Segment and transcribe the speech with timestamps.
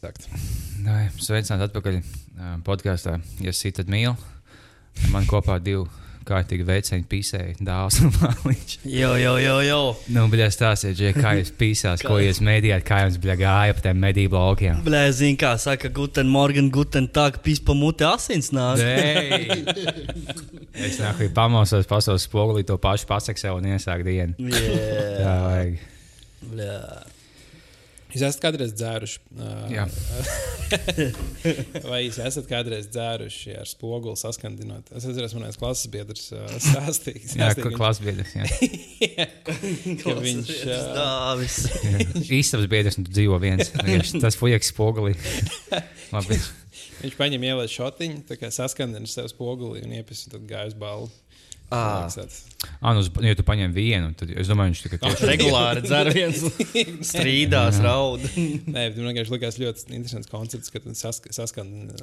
[0.00, 0.28] Sakt.
[1.20, 1.96] Sveicināti atpakaļ
[2.64, 3.18] podkāstā.
[3.44, 4.14] Ja tad mīl.
[5.12, 5.84] Man kopā divi
[6.30, 8.74] kārtīgi veicēji pīsēji, dāvāns un māliņš.
[8.88, 9.78] Jo, jo, jo, jo.
[10.14, 13.84] Nu, bļā, stāstiet, Džek, kā jūs pīsās, ko jūs mēdījāt, kā jums, bļā, gāja pa
[13.88, 14.80] tiem medību laukiem.
[14.86, 18.80] Blē, zini, kā saka, guten morgen, guten tag, pīs pa muti asins nāk.
[20.80, 24.36] Es nāku, pamosos, pasaules spogulī to pašu pasaku sev un iesāku dienu.
[24.40, 24.66] Tā
[25.20, 25.40] Yeah.
[25.44, 25.80] vajag.
[26.50, 26.74] Blē.
[28.10, 29.20] Jūs esat kādreiz dzēruši?
[29.70, 29.84] Jā.
[31.90, 34.90] Vai jūs esat kādreiz dzēruši ar spoguli saskandinot?
[34.96, 36.28] Es atceros, manais klases biedrs
[36.66, 38.34] stāstīja, Jā, kur klasbiedrs.
[38.38, 38.46] jā.
[40.02, 41.58] ka viņš, ā, Dāvis.
[42.26, 43.72] Īstabas biedrs, un tu dzīvo viens.
[44.20, 45.14] Tas fujaks spogulī.
[46.10, 46.38] Labi.
[47.04, 51.10] viņš paņem ielēt šotiņu, tā kā saskandina sev spoguli un iepis, un tad gājas balvu.
[51.70, 52.08] Ā.
[52.82, 56.42] Ah, nu, ja tu paņem vienu, tad es domāju, viņš tikai tieši Regulāri dzer viens
[57.06, 58.24] strīdās, raud.
[58.74, 61.94] Nē, bet man vienkārši likās ļoti interesants koncepts, ka saskandina.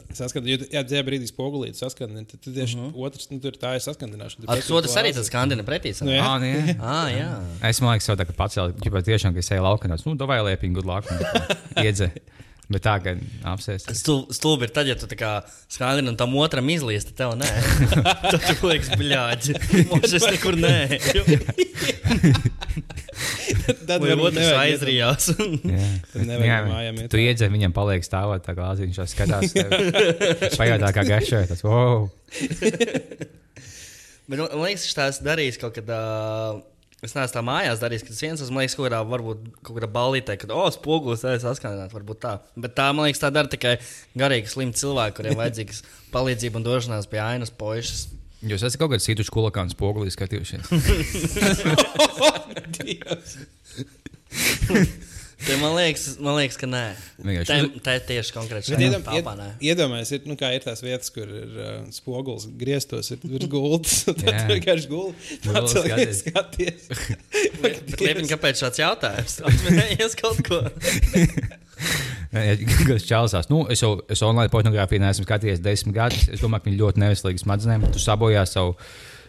[0.48, 3.06] Jo, jā, tajā brīdī spogulīt saskandina, tad tu tieši uh -huh.
[3.10, 4.48] otrs, nu, tur tā ir saskandināšana.
[4.48, 5.94] Ar to tas arī tas skandina pretī.
[6.02, 6.24] Nu, jā.
[6.24, 6.78] Ah, nē.
[6.80, 7.30] Ah, jā.
[7.70, 10.74] Es domāju, ka tā kā pacēlu, ja tiešām, ka es eju laukanās, nu, davai liepiņu,
[10.80, 11.12] good luck.
[11.76, 12.12] Iedzē.
[12.68, 13.14] Bet tā, ka
[13.48, 13.94] apsēst.
[13.96, 15.30] Stulbi stulbi ir tad, ja tu tā kā
[15.72, 17.48] skandini un tam otram izliest, tad tev nē.
[18.34, 19.56] tad tu liekas, bļāģi.
[19.94, 20.76] Mums es nekur nē.
[23.88, 25.30] Tad Vai varbūt otrs aizrījās.
[25.32, 27.24] Iet Tu tā.
[27.24, 29.56] iedzē, viņam paliek stāvot tā kā aziņš, viņš skatās.
[30.60, 31.48] Pajautā, kā gaišoja.
[31.50, 32.08] Tas, wow!
[34.28, 35.88] Bet man liekas, ka tas darīs kaut kad.
[35.88, 36.60] Uh,
[37.06, 39.90] Es neesmu tā mājās darījis, ka tas viens, man liekas, kaut kādā, varbūt, kaut kādā
[39.94, 42.32] ballītē, kad, oh, spogulis, es saskandinātu, varbūt tā.
[42.58, 43.76] Bet tā, man liekas, tā dara tikai
[44.18, 45.84] garīgi slimi cilvēki, kuriem vajadzīgs
[46.16, 48.08] palīdzība un došanās pie ainas pošas.
[48.42, 50.66] Jūs esat kaut kādā citu skolakānu spogulī skatījušies.
[55.38, 56.82] Te man liekas, man liekas, ka nē.
[57.22, 59.48] Vienkārši- Te, te tieši konkrēti šajā iedom- telpā nē.
[59.60, 63.46] ied- Iedomājieties, ir, nu, kā ir tās vietas, kur ir uh, spogulis grieztos, ir virs
[63.52, 64.00] gultas.
[64.10, 65.38] Tad vienkārši gulti.
[65.46, 66.90] Pacelies, skaties.
[67.62, 69.38] Bet liepiņ, kāpēc šāds jautājums?
[69.52, 70.64] Atminējies kaut ko.
[72.88, 73.48] Kas čelsās?
[73.50, 76.26] Nu, es jau es online pornogrāfiju neesmu skatījies desmit gadus.
[76.34, 77.86] Es domāju, ka viņi ļoti neveselīgi smadzenēm.
[77.94, 78.74] Tu sabojā savu,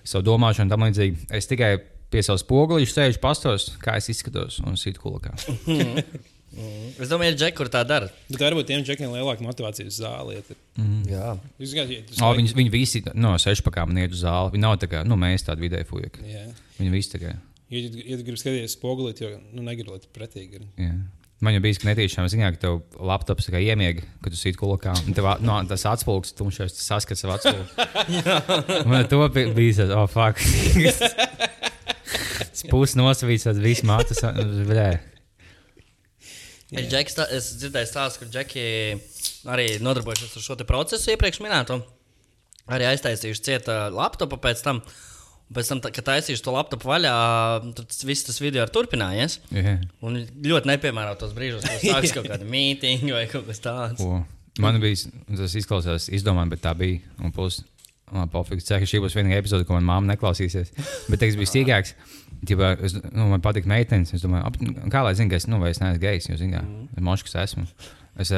[0.08, 1.28] savu domāšanu un tam līdzīgi.
[1.38, 1.76] Es tikai
[2.12, 5.34] pie savas spogulīša sēžu pastos, kā es izskatos un sītu kulakā.
[6.98, 8.08] Es domāju, ir džeki, kur tā dara.
[8.32, 10.38] Bet varbūt tiem džekiem lielāka motivācija uz zāli.
[10.40, 10.56] iet.
[11.06, 11.34] Jā.
[11.60, 14.54] Jūs Oh, saki- viņi, viņi visi no sešpakām iet uz zāli.
[14.56, 16.24] Viņi nav tā kā nu, mēs tādi vidēji fujaki.
[16.26, 16.46] Jā.
[16.80, 17.34] Viņi visi tikai.
[17.68, 20.64] Jo, ja, ja gribi skatīties spogulīt, jo nu, negribu, lai tu pretīgi.
[20.80, 20.94] Jā.
[21.40, 24.96] Man jau bija netīšām ziņā, ka tev laptops tikai iemiega, kad tu sīti kulakā.
[25.06, 28.86] Un tev no, tas atspūgs, tumšais, tas saskats savu atspūgu.
[28.90, 30.40] Man to bi- bija tas, oh, fuck.
[33.46, 34.22] Tad viss mātes.
[34.68, 34.90] Blē.
[36.74, 38.64] Ir džeks, tā, es dzirdēju stāstu, kur džeki
[39.48, 41.78] arī nodarbojušies ar šo procesu iepriekš minēto.
[42.68, 44.82] Arī aiztaisījuši cieta laptopu pēc tam.
[45.48, 47.12] Pēc tam, kad taisīšu to laptopu vaļā,
[47.78, 49.38] tad viss tas video ir turpinājies.
[49.56, 49.78] Jā.
[50.04, 54.02] Un ļoti nepiemērotos brīžos, kad sākas kaut kāda mītīņa vai kaut kas tāds.
[54.02, 54.18] Ko?
[54.60, 55.08] Man bija
[55.38, 57.00] tas izklausās izdomājumi, bet tā bija.
[57.24, 57.62] Un plus,
[58.32, 60.72] pofīgi, ceru, ka šī būs vienīgā epizode, ko manā māte neklausīsies.
[61.08, 61.94] Bet es biju stīgāks.
[62.48, 64.14] Ģipā, es, nu, man patīk meitenes.
[64.14, 64.58] Es domāju, ap,
[64.92, 66.30] kā lai zinātu, ka es, nu, es neesmu gejs.
[66.30, 67.66] Jo, zināmā mērā, moškas esmu.
[68.18, 68.32] Es,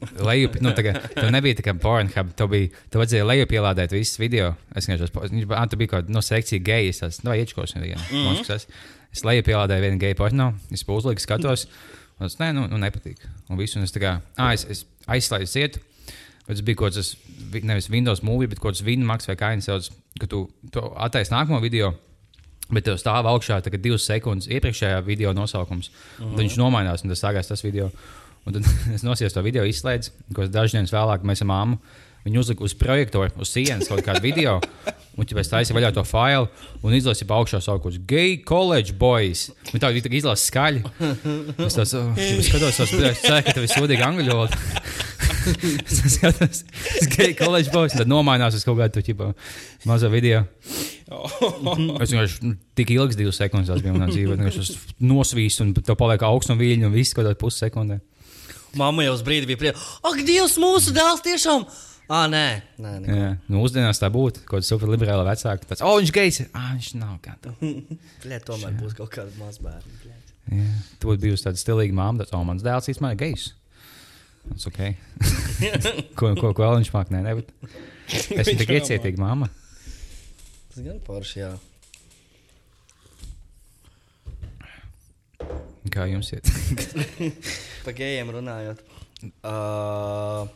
[0.00, 3.92] Lejup, nu, tā kā, tev nebija tā kā pornogrāfija, tev bija, tev vajadzēja lejup ielādēt
[3.92, 4.54] visus video.
[4.72, 7.82] Es viņš bija, tur bija kaut kāda, no sekcija gejas, tas, nu, vai iečkos mm
[7.84, 8.54] -hmm.
[8.54, 8.66] es.
[9.12, 11.66] Es lejup ielādēju vienu geju porno, es uzliku skatos,
[12.20, 13.18] es, nē, nu, nu nepatīk.
[13.48, 15.80] Un visu, un es tā kā, ā, es, es aizslēdzu cietu,
[16.54, 17.16] tas bija kaut kas,
[17.52, 19.90] vi- nevis Windows movie, bet kaut kas Winmax vai kā viņš sauc,
[20.20, 21.94] ka tu, tu attaisno nākamo video.
[22.70, 25.90] Bet tev stāv augšā tā, divas sekundes iepriekšējā video nosaukums.
[25.90, 26.36] Uh -huh.
[26.36, 27.90] Tad viņš nomainās, un tas sākās tas video.
[28.46, 31.78] Un tad es nosiesu to video, izslēdzu, ko dažas dienas vēlāk mēs ar māmu.
[32.24, 34.58] Viņu uzlika uz projektora, uz sienas kaut kādu video.
[35.16, 36.46] Un viņš taisīja vaļā to failu
[36.84, 39.48] un izlasīja pa augšā saukos Gay College Boys.
[39.72, 40.84] Un tā viņa izlasa skaļi.
[41.66, 42.12] Es tās, oh,
[42.46, 44.60] skatos, tos, es ceru, ka tev ir sodīga angļu valoda.
[45.88, 46.62] es skatos,
[47.00, 47.96] es Gay College Boys.
[47.96, 49.32] Tad nomainās uz kaut kādu ķipa
[49.88, 50.44] mazo video.
[51.10, 54.38] Es vienkārši nu, tik ilgs, divas sekundes, tas bija manā dzīvē.
[54.52, 57.98] Es nosvīstu, un tev paliek augsts un viļņi, un viss kaut kādā pussekundē.
[58.78, 59.86] Mamma jau uz brīdi bija priecīga.
[60.06, 61.66] Ak, Dievs, mūsu dēls tiešām!
[62.10, 62.46] Ah, nē,
[62.82, 63.14] nē, nē.
[63.14, 64.42] Jā, nu, mūsdienās tā būtu.
[64.42, 65.68] Kaut kāda superliberāla vecāka.
[65.70, 66.40] Tas, oh, viņš gejs!
[66.50, 67.52] Ah, viņš nav kā tā.
[68.24, 70.16] Bļē, tomēr būs kaut kāda mazbērna.
[70.50, 70.66] Jā,
[70.98, 72.24] tu būtu bijusi tāda stilīga māma.
[72.24, 73.46] Tas, oh, mans dēls īstenībā ir gejs.
[74.48, 74.80] Tas ok.
[76.18, 77.14] ko, ko, ko vēl viņš māk?
[77.14, 77.54] Nē, ne, bet
[78.18, 79.46] es esmu tik iecietīga māma.
[80.72, 81.52] Tas gan porši, jā.
[85.94, 86.50] Kā jums iet?
[87.86, 88.82] Pa gejiem runājot.
[89.46, 90.50] Uh,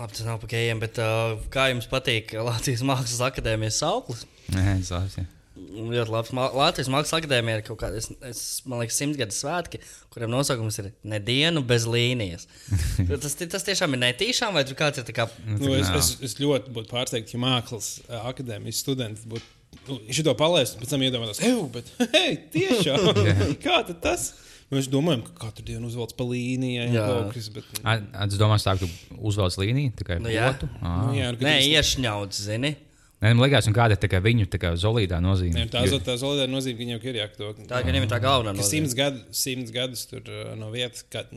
[0.00, 4.24] labi, tas nav pa gejiem, bet uh, kā jums patīk Latvijas Mākslas akadēmijas sauklis?
[4.54, 5.26] Nē, es labi.
[5.60, 6.30] Ļoti labs.
[6.34, 9.80] Mā- Latvijas Mākslas akadēmija ir kaut kāda, es, es, man liekas, simtgadu svētki,
[10.14, 12.46] kuriem nosaukums ir Nedienu bez līnijas.
[13.10, 15.28] tas, tas tiešām ir netīšām, vai tur kāds ir kā.
[15.46, 16.00] Nu, es, Nā.
[16.00, 17.90] es, es ļoti būtu pārsteigts, ja mākslas
[18.24, 19.56] akadēmijas students būtu.
[19.86, 23.04] Nu, Šo palaistu, pēc tam iedomājos, ej, bet hei, tiešām,
[23.64, 24.24] kā tad tas?
[24.70, 27.06] Mēs domājam, ka katru dienu uzvelc pa līnijai, Jā.
[27.10, 27.66] kaut kas, bet.
[27.82, 30.52] Es domāju, tā, ka uzvelc līniju, tikai Nu, jā.
[30.52, 30.68] potu.
[30.78, 32.76] Nu, jā, nu, Nē, iešņauts, zini.
[33.20, 35.58] Nē, man liekas, un kāda ir kā viņu tā kā zolīdā nozīme.
[35.58, 37.50] Nē, tā ir tā solidāra nozīme, ka viņam ir jākto.
[37.68, 38.54] Tā gan ir tā galvenā.
[38.54, 38.70] Ka nozīme.
[38.86, 41.28] simts, gadu, simts gadus tur uh, no vietas, kad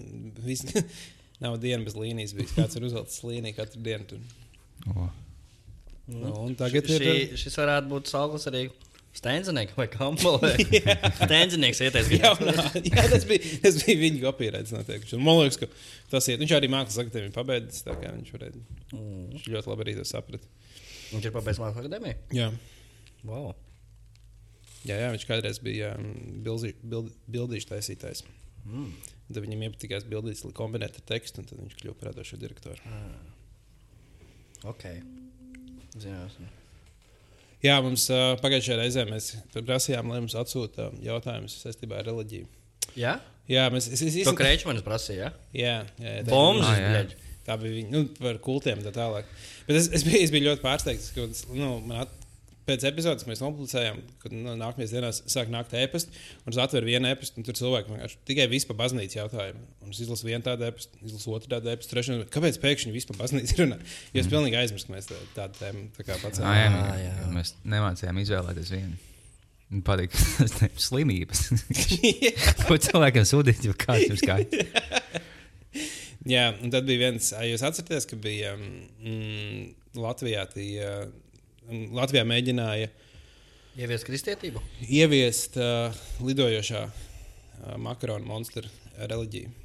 [0.46, 0.62] vis,
[1.44, 2.32] nav diena bez līnijas.
[2.38, 2.54] Bijis.
[2.56, 4.08] Kāds ir uzvelcis līniju katru dienu.
[4.14, 4.24] Tur.
[4.94, 5.10] O.
[6.14, 7.36] Nu, tagad Šī, ir.
[7.40, 8.68] šis varētu būt sauklis arī
[9.14, 10.50] Stenziniekam vai Kampelē.
[11.24, 12.32] Stenzinieks ietais Jā,
[13.14, 14.74] tas bija, tas bija viņa kopīrēts.
[14.74, 15.20] noteikti.
[15.22, 15.68] Man liekas, ka
[16.10, 16.40] tas ir.
[16.42, 17.84] Viņš arī mākslinieks akadēmiju pabeidzis.
[17.86, 18.64] tā kā Viņš, varēja,
[18.96, 20.50] viņš ļoti labi arī to saprata.
[21.14, 22.18] Viņš ir pabeidzis Mākslas akadēmiju.
[22.40, 22.48] Jā.
[23.24, 23.52] Wow.
[24.84, 25.94] Jā, jā, viņš kādreiz bija
[26.44, 28.26] bildīšu taisītājs.
[28.66, 28.90] Mm.
[29.30, 32.82] Tad viņam iepatikās bildītas, lai kombinētu tekstu, un tad viņš kļuva par radošo direktoru.
[34.74, 34.84] Ok.
[36.02, 36.36] Zinās.
[37.64, 42.50] Jā, mums uh, pagājušajā reizē mēs prasījām, lai mums atsūta jautājumus saistībā ar reliģiju.
[43.00, 43.18] Jā?
[43.50, 46.26] Jā, mēs es, es, To krēčmanis prasīja, Jā, jā, jā,
[46.92, 47.16] bļaģ.
[47.44, 49.28] Tā bija viņa, nu, par kultiem tā tālāk.
[49.68, 52.14] Bet es, es, biju, es biju ļoti pārsteigts, ka nu, man at,
[52.68, 56.14] pēc epizodes mēs nopublicējām, ka nu, nākamajās dienās sāk nākt e-pasta,
[56.46, 59.64] un es atveru vienu e-pastu, un tur cilvēki vienkārši tikai vispār baznīcas jautājumu.
[59.84, 62.20] Un es izlasu vienu tādu e-pastu, izlasu otru tādu e-pastu, trešo.
[62.34, 63.80] Kāpēc pēkšņi vispār baznīca runā?
[64.16, 66.86] Jo es pilnīgi aizmirsu, ka mēs tā- tādu tēmu tā kā Ah, jā.
[67.08, 67.16] jā.
[67.36, 69.02] Mēs nemācījām izvēlēties vienu.
[69.74, 71.48] Man patīk tas slimības.
[72.68, 74.68] Ko cilvēkam sūtīt, jo kāds ir skaidrs?
[76.30, 79.64] Jā, un tad bija viens, jūs atceraties, ka bija mm,
[80.00, 81.33] Latvijā, ā, mm,
[81.70, 82.90] Latvijā mēģināja
[83.80, 84.62] Ievies kristietību.
[84.86, 88.70] ieviest uh, lidojošā uh, makaronu monstru
[89.00, 89.63] reliģiju.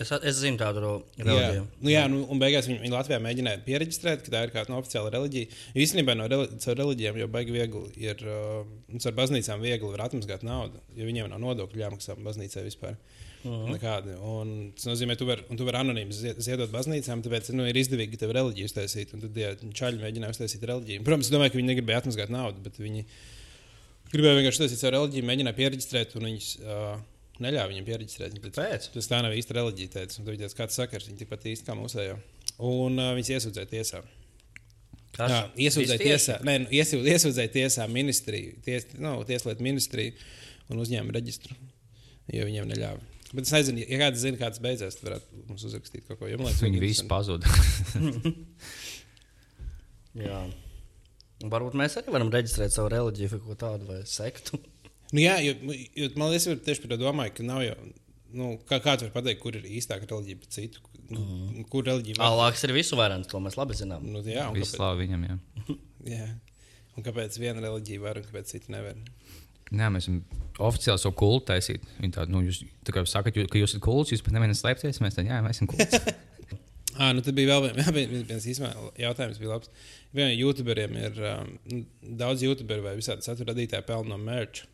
[0.00, 1.66] Es, es zinu tādu ro- Jā, reliģiju.
[1.82, 4.78] nu, jā nu, un beigās viņi, viņi Latvijā mēģināja pieregistrēt, ka tā ir kāda no
[4.82, 5.46] oficiāla reliģija.
[5.74, 9.90] Jo Īstenībā no reli caur reliģijām jau baigi viegli ir, uh, un caur baznīcām viegli
[9.94, 12.96] var atmazgāt naudu, jo viņiem nav nodokļu jāmaksā baznīcai vispār.
[13.44, 13.68] Uh -huh.
[13.70, 14.14] Nekādi.
[14.18, 18.18] Un tas nozīmē, ka tu vari var anonīmi zie- ziedot baznīcām, tāpēc nu, ir izdevīgi
[18.18, 19.14] tev reliģiju uztaisīt.
[19.14, 21.04] Un tad ja čaļi mēģināja uztaisīt reliģiju.
[21.04, 23.04] Protams, es domāju, ka viņi negribēja atmazgāt naudu, bet viņi
[24.12, 26.98] gribēja vienkārši uztaisīt savu reliģiju, mēģināja pieregistrēt, un viņus uh,
[27.44, 28.34] neļāva viņiem pieregistrēt.
[28.36, 28.92] Viņi teica?
[28.94, 29.92] Tas tā nav īsta reliģija.
[29.96, 32.16] Teica, un teica, kāds sakars, viņi tikpat īsti kā mūsējā.
[32.68, 34.02] Un uh, viņas iesūdzēja tiesā.
[35.18, 35.32] Kas?
[35.32, 40.12] Jā, iesūdzēja tiesā, nē, nu, iesū- iesūdzēja tiesā ministriju, ties, nu, tieslietu ministriju
[40.70, 41.56] un uzņēma reģistru,
[42.34, 43.00] jo viņiem neļāva.
[43.32, 46.28] Bet es nezinu, ja kāds zina, kāds beidzās, tad varētu mums uzrakstīt kaut ko.
[46.30, 47.50] Jo, man liekas, Viņi visi pazuda.
[50.28, 50.38] Jā.
[51.50, 54.58] Varbūt mēs arī varam reģistrēt savu reliģiju vai ko tādu, vai sektu.
[55.12, 55.54] Nu, jā, jo,
[55.96, 57.76] jo man liekas, es tieši par to domāju, ka nav jau.
[58.38, 60.82] Nu, kā kāds var pateikt, kur ir īstāka reliģija pret citu?
[61.08, 61.62] Nu, Mhm.
[61.72, 64.02] Kur reliģija Alāks ir visu vairāk, to mēs labi zinām.
[64.04, 65.38] Nu, jā, un kāpēc, slavu viņam, jā.
[66.18, 66.26] jā.
[66.96, 68.98] un kāpēc viena reliģija var un kāpēc cita nevar?
[69.72, 70.18] Nē, mēs esam
[70.64, 71.82] oficiāli savu kultu taisīt.
[72.00, 74.56] Viņi tādu, nu, jūs tā kā sakat, jū- ka jūs esat kults, jūs pat nevienam
[74.56, 75.00] slēpties.
[75.04, 75.98] Mēs tādā, jā, mēs esam kults.
[76.98, 79.68] Ah, nu tad bija vēl vien- jā, viens, viens īstenībā jautājums, bija labs.
[80.16, 81.84] Vienam youtuberiem ir um,
[82.18, 84.64] daudz youtuberu vai visādi satura radītāji pelna no merch.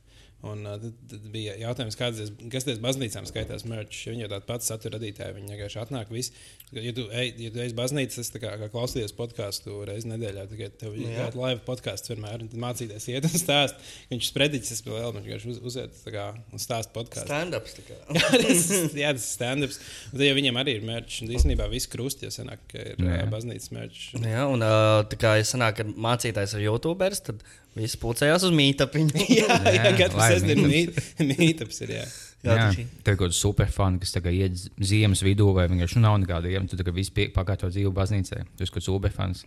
[0.44, 4.02] Un, uh, tad, tad bija jautājums, kādas, kas tās baznīcām skaitās merch.
[4.04, 6.12] jo Viņi jau tādi pati satura radītāji, viņi vienkārši atnāk.
[6.12, 6.34] Visi.
[6.74, 10.44] Ja tu ej, ja tu ej uz baznīcu, tas kā, kā klausīties podkāstu reizes nedēļā.
[10.50, 11.26] Tikai tev ir Jā.
[11.28, 12.42] kāda live podkāsts vienmēr.
[12.42, 13.78] un Mācīties, iet un stāst.
[14.10, 15.14] Viņš sprediķis, bija liels.
[15.18, 17.28] Viņš vienkārši uz, uziet kā, un stāst podkāstu.
[17.30, 17.76] Stand-ups.
[17.86, 17.98] kā.
[18.44, 18.64] tas,
[18.98, 19.80] jā, tas ir stand-ups.
[20.10, 21.20] Un tad jau viņiem arī ir mērķis.
[21.26, 23.20] Un īstenībā viss krusti jau senāk, ka ir Jā.
[23.22, 24.08] uh, baznīcas mērķis.
[24.24, 24.66] Jā, un
[25.12, 27.42] tā kā es sanāku, ka mācītājs ir YouTuberis, tad
[27.78, 29.24] visi pulcējās uz mītapiņu.
[29.40, 31.10] jā, jā, Jā, katru live sestdienu meetups.
[31.22, 31.94] mīt- mītups ir.
[32.00, 32.06] Jā.
[32.44, 36.04] Jā, Jā, tā ir kaut kāda superfana, kas tagad iet ziemas vidū, vai vienkārši nu,
[36.04, 36.74] nav nekāda iemesla.
[36.74, 38.42] Tu tagad viss pakaļ to dzīvu baznīcā.
[38.52, 39.44] Tu esi kaut kāds superfans.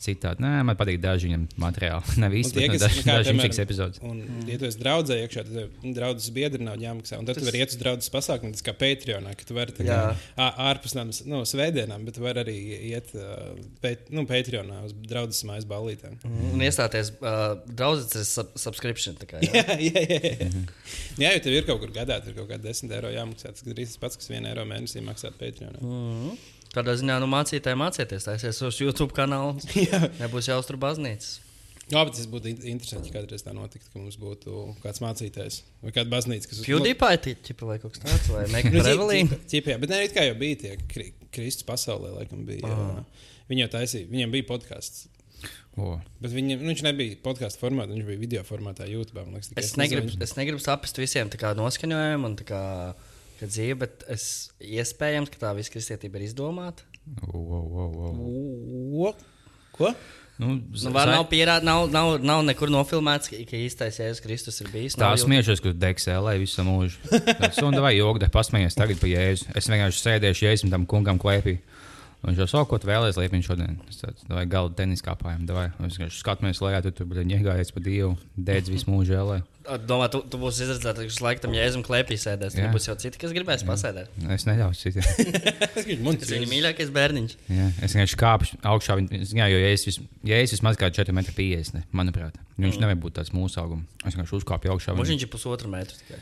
[0.00, 2.14] Citādi, nē, man patīk daži viņam materiāli.
[2.22, 4.00] Nav īsti, tie, kas- daži, kā, daži piemēram, epizodes.
[4.06, 7.18] Un, ja tu esi draudzē iekšā, tad draudzes biedri nav jāmaksā.
[7.20, 7.42] Un tad tas...
[7.44, 9.98] tu vari iet uz draudzes pasākumu, tas kā Patreonā, ka tu vari tā kā
[10.70, 12.56] ārpus tām nu, svētdienām, bet tu vari arī
[12.94, 13.50] iet uh,
[13.84, 16.16] pēt, nu, Patreonā uz draudzes mājas ballītēm.
[16.54, 19.18] Un iestāties uh, draudzes sub subscription.
[19.20, 19.52] tā Kā, jā.
[19.60, 20.32] Jā, jā, jā.
[20.46, 20.62] jā.
[21.20, 23.52] jā, jo tev ir kaut kur gadā, tur kaut kāda 10 eiro jāmaksā.
[23.52, 25.84] Tas gandrīz tas pats, kas 1 eiro mēnesī maksāt Patreonā.
[25.84, 26.34] Mm.
[26.70, 29.56] Tādā ziņā, nu, mācītāji mācieties, taisies uz YouTube kanālu.
[29.90, 30.04] Jā.
[30.20, 31.40] Nebūs jāuztur baznīcas.
[31.90, 35.56] Jā, bet tas būtu in- interesanti, ja kādreiz tā notiktu, ka mums būtu kāds mācītājs
[35.82, 39.40] vai kāda baznīca, kas PewDiePie tipa vai kaut kas tāds, vai Make Nu, a Revelīna.
[39.50, 42.62] ķipjā, bet ne, it kā jau bija tie kri, Kristus pasaulē, laikam bija.
[42.70, 43.02] jā.
[43.50, 45.08] Viņi jau taisīja, viņiem bija podkāsts.
[45.80, 49.22] O, Bet viņi, nu, viņš nebija podkāstu formātā, viņš bija video formātā, YouTube.
[49.24, 51.40] Man liekas, tikai Es negribu, es negribu saprast visiem tā
[53.40, 54.24] kā dzīvi, bet es
[54.62, 56.86] iespējams, ka tā visa kristietība ir izdomāta.
[57.26, 58.10] o, o.
[59.08, 59.12] O,
[59.76, 59.92] Ko?
[60.40, 60.56] Nu, Nu,
[60.94, 64.96] var, nav, pierād, nav, nav, nav nekur nofilmēts, ka, ka īstais Jēzus Kristus ir bijis.
[64.96, 66.96] Tā smiežos, ka degs ēlē visu mūžu.
[67.58, 69.50] Sunda vai joga, pasmējies tagad pa jēzu.
[69.52, 71.58] Es vienkārši sēdēšu jēzum tam kungam klēpī.
[72.20, 73.76] Un viņš jau saka, ko tu vēlēsies, lai viņš šodien.
[73.92, 77.72] Es tādu, vai galdu tenis kāpājam, vai es vienkārši skatāmies lejā, tu tur bija iegājies
[77.76, 79.38] pa dievu, dēdz visu mūžu ēlē.
[79.78, 82.56] Domā, tu, tu būsi izredzēts, ka viņš laikam Jēzum klēpī sēdēs.
[82.56, 84.16] Tad būs jau citi, kas gribēs pasēdēt.
[84.34, 85.30] Es neļaušu citiem.
[85.70, 87.36] Tas ir viņa mīļākais bērniņš.
[87.52, 88.98] Jā, es vienkārši kāpšu augšā.
[89.36, 92.84] Jā, jo ja es, vis, ja es vismaz kā 4,50 m, manuprāt, viņš mm.
[92.84, 93.86] nevar būt tāds mūsu augums.
[94.02, 94.96] Es vienkārši uzkāpu augšā.
[94.96, 96.00] Mums viņ- viņš ir pusotru metru.
[96.02, 96.20] tikai.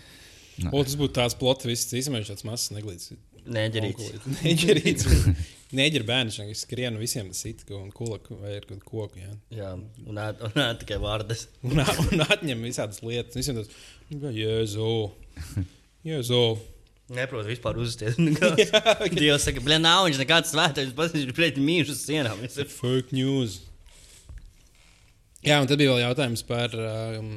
[0.72, 3.12] O, tas būtu tāds plots, viņš tāds mazs neglīts.
[3.54, 4.10] Neģerīts.
[4.42, 5.06] Neģerīts.
[5.78, 9.20] Neģer bērns, viņš skrien visiem sit un kulaku vai ir kaut koku.
[9.20, 9.34] Jā.
[9.52, 9.72] Jā,
[10.08, 10.40] un ēd,
[10.80, 11.46] tikai vārdas.
[11.68, 13.36] Un, un atņem visādas lietas.
[13.36, 13.68] Visiem tas,
[14.08, 14.88] "Nu, Jēzu,
[16.08, 16.42] Jēzu.
[17.12, 18.18] Neprotu vispār uzsties.
[19.16, 22.42] Dievs saka, blē, nav viņš nekāds svētais, pats viņš ir pret mīšu sienām.
[22.52, 23.62] Fake news.
[25.44, 27.30] Jā, un tad bija vēl jautājums par, um,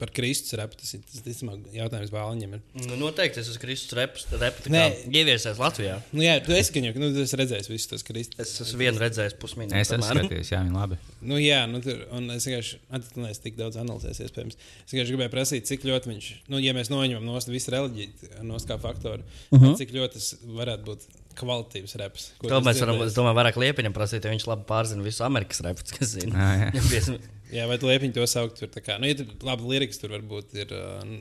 [0.00, 0.78] par Kristus repu.
[0.80, 2.56] Tas ir tas, ticamāk, jautājums Bāliņam.
[2.84, 5.98] Nu, noteikti es esmu Kristus reps, repu, ieviesies Latvijā.
[6.14, 8.38] Nu, jā, tu esi jau, nu, tu esi redzējis visus tos Kristus.
[8.44, 9.80] Es esmu vienu redzējis pusminūti.
[9.80, 11.00] Es esmu skatījies, jā, viņi labi.
[11.24, 12.80] Nu, jā, nu, tur, un es vienkārši
[13.18, 14.60] neesmu tik daudz analizējis, iespējams.
[14.84, 18.62] Es vienkārši gribēju prasīt, cik ļoti viņš, nu, ja mēs noņemam no visu reliģiju, no
[18.64, 19.76] kā faktoru, uh -huh.
[19.80, 21.06] cik ļoti tas varētu būt
[21.38, 22.26] kvalitīvs reps.
[22.42, 25.86] To mēs varam, es domāju, vairāk liepiņam prasīt, jo viņš labi pārzina visu Amerikas repu,
[25.98, 26.52] kas zina.
[26.72, 27.18] Jā,
[27.52, 27.68] jā.
[27.70, 28.58] Vai tu liepiņi to saukt?
[28.60, 30.74] Tur, tā kā, nu, ja tur labi liriks tur varbūt ir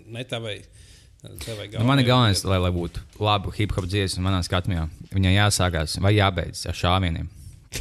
[0.07, 0.59] ne tā vai.
[1.23, 4.89] Tavai Nu, man ir galvenais, lai, lai būtu laba hip hop dziesma manā skatījumā.
[5.15, 7.29] Viņai jāsākās vai jābeidz ar šāvieniem.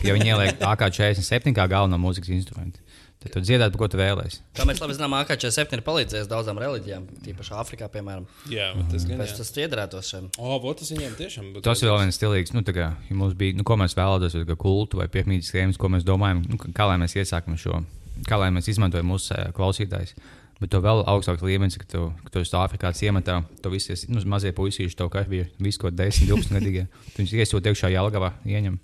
[0.06, 2.78] Ja viņi ieliek AK-47 kā galveno mūzikas instrumentu,
[3.22, 4.38] tad tu dziedāt, par ko tu vēlēsies.
[4.56, 8.28] Kā mēs labi zinām, AK-47 ir palīdzējis daudzām reliģijām, tīpaši Āfrikā, piemēram.
[8.50, 9.34] Jā, tas gan ir.
[9.38, 10.28] tas iedarētos šiem.
[10.38, 11.64] O, vot tas viņiem tiešām būtu.
[11.66, 14.38] Tas ir vēl viens stilīgs, nu, tā kā, ja mums bija, nu, ko mēs vēlamies,
[14.38, 17.82] vai kā kultu vai piemītas schēmas, ko mēs domājam, nu, kā lai mēs iesākam šo,
[18.28, 20.14] kā lai mēs izmantojam mūsu uh, klausītājus.
[20.62, 24.06] Bet to vēl augstāks līmenis, ka tu, ka tu esi Āfrikā ciematā, tu visi esi,
[24.14, 26.84] nu, mazie puisīši, kā bija visu, ko 10, 12 gadīgi.
[27.08, 28.78] Tu viņus iesūti iekšā Jālgavā, ieņem.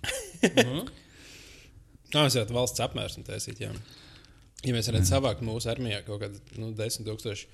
[2.08, 3.62] Nā, mēs varētu valsts apmērsni taisīt.
[3.62, 3.70] Jā.
[4.66, 7.46] Ja mēs varētu savākt mūsu armijā kaut kādu nu, desmit tūkstošu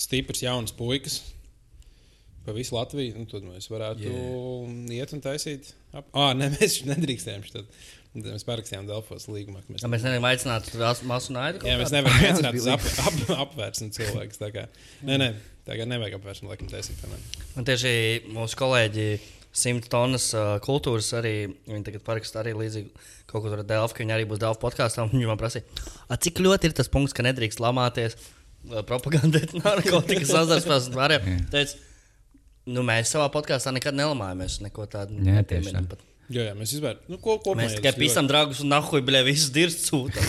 [0.00, 1.22] stiprus jaunus puikas
[2.44, 5.00] pa visu Latviju, nu, tad mēs varētu yeah.
[5.00, 5.72] iet un taisīt.
[5.92, 6.08] Ap...
[6.16, 7.44] Ah, nē, mēs nedrīkstējām.
[7.52, 7.80] Tad.
[8.10, 9.60] Mēs parakstījām Dēlφos līgumā.
[9.62, 9.84] ka Mēs...
[9.86, 10.70] Mēs nevaram aicināt
[11.06, 11.60] masu naidu.
[11.68, 14.40] Jā, mēs nevaram aicināt ap, ap, apvērsni cilvēkus.
[14.40, 14.64] tā kā.
[15.06, 15.28] Nē, nē,
[15.68, 17.04] tagad nevajag apvērsni, laikam, taisīt.
[17.54, 17.92] Un tieši
[18.34, 19.06] mūsu kolēģi
[19.62, 21.34] simt tonnas uh, kultūras arī,
[21.70, 22.90] viņi tagad paraksta arī līdzīgi
[23.30, 25.06] kaut ko tur Delfu, ka viņi arī būs Delfu podkāstā.
[25.06, 25.66] un Viņi man prasīja,
[26.10, 31.42] "A, cik ļoti ir tas punkts, ka nedrīkst lamāties, uh, propagandēt narkotikas sazarspēs un pārējiem.
[31.54, 31.78] Teic,
[32.74, 36.00] nu, mēs savā podkāstā nekad nelamājamies, neko tādu Jā, tieši tā.
[36.30, 37.10] Jā, jā, mēs izvērtējam.
[37.10, 40.28] Nu, ko, ko Mēs tikai pisam dragus un nahuj, bļē, visus dirst sūtām.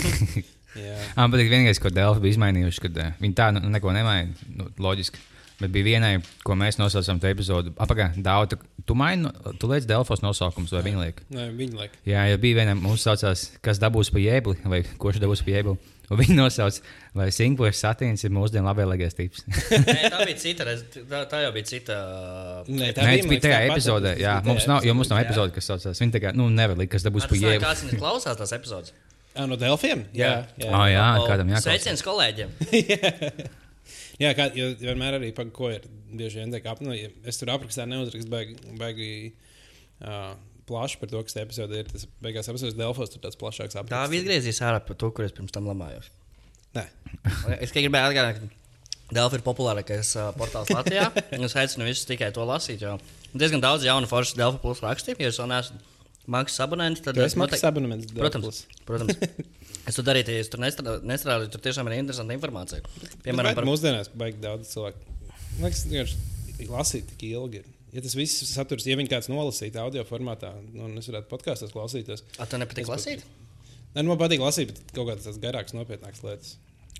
[1.13, 4.69] Ah, bet vienīgais, ko Dēlķis bija izmainījuši, kad uh, viņi tā nu, neko nemainīja, nu,
[4.81, 5.21] loģiski.
[5.61, 6.11] Bet bija vienai,
[6.47, 7.71] ko mēs nosaucām to epizodu.
[7.81, 8.57] Apakā, daudz,
[8.89, 9.29] tu maini,
[9.61, 11.19] tu liec Dēlķos nosaukums vai viņa liek.
[11.31, 11.97] Nē, viņi liek.
[12.09, 15.77] Jā, ja bija viena mums saucās, kas dabūs pa jēbli, vai kurš dabūs pa jēbli.
[16.11, 16.75] Un viņi nosauc,
[17.15, 19.45] vai Singapūras satīns ir mūsdienu labvēlīgais tips.
[19.85, 21.99] Nē, tā bija cita, reize, tā, tā jau bija cita.
[22.67, 24.11] Nē, Nē, tas bija liekas, tajā epizodē.
[24.19, 25.29] Jā, bija mums nav, jo mums nav Jā.
[25.29, 26.01] epizode, kas saucās.
[26.03, 27.63] Viņi tā kā, nu, nevar likt, kas dabūs pa jēbli.
[27.63, 28.91] kāds klausās tās epizodes.
[29.39, 30.03] No Delfiem?
[30.11, 30.83] Jā, jā.
[30.91, 31.69] Jā, O, kādam jāklausās.
[31.69, 32.51] Sveiciens kolēģiem.
[34.21, 37.01] Jā kā, jo vienmēr arī par ko ir bieži vien tiek apnojami.
[37.01, 39.09] Ja es tur aprakstā neuzrakstu baigi, baigi
[40.05, 40.33] uh,
[40.69, 41.91] plaši par to, kas tajā epizodē ir.
[41.91, 44.11] Tas beigās apsvērts Delfos, tur tāds plašāks Tā apraksts.
[44.13, 46.09] bija izgriezīs ārā par to, kur es pirms tam lamājos.
[46.77, 46.85] Nē.
[47.63, 48.57] Es tikai gribēju atgādināt,
[49.11, 51.09] Delfa ir populārākais uh, portāls Latvijā.
[51.47, 52.83] Es aicinu visus tikai to lasīt.
[52.85, 52.95] Jo
[53.35, 55.19] diezgan daudz jaunu foršu Delfa plus rakstīju.
[55.19, 55.89] Ja jūs vēl neesat
[56.31, 59.17] maksas abonents, tad esi noteikti- maksas abonements Protams, protams.
[59.89, 61.49] Es to darīju, ja es tur nestrādāju.
[61.53, 62.81] tur tiešām ir interesanta informācija.
[63.25, 65.17] Piemēram, par Mūsdienās baigi daudz cilvēku.
[65.61, 67.63] Liekas, vienkārši lasīt tik ilgi.
[67.91, 71.73] Ja tas viss saturs, ja viņi kāds nolasītu audio formātā, nu, un es varētu podkāstos
[71.75, 72.23] klausīties.
[72.39, 73.25] A, tev nepatīk Es lasīt?
[73.91, 76.53] Nē, nu, man patīk lasīt, bet kaut kādas garākas, nopietnākas lietas.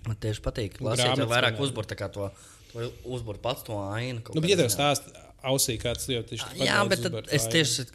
[0.03, 0.79] Man tieši patīk.
[0.81, 2.31] Nu, Lasīt, jau grāmatas, vairāk uzbūrt to,
[2.73, 4.19] to uzbūrt pats to ainu.
[4.33, 4.75] Nu, bet, ja tev ziņā.
[4.75, 7.85] stāsta ausī kāds ļoti tieši Jā, bet es tieši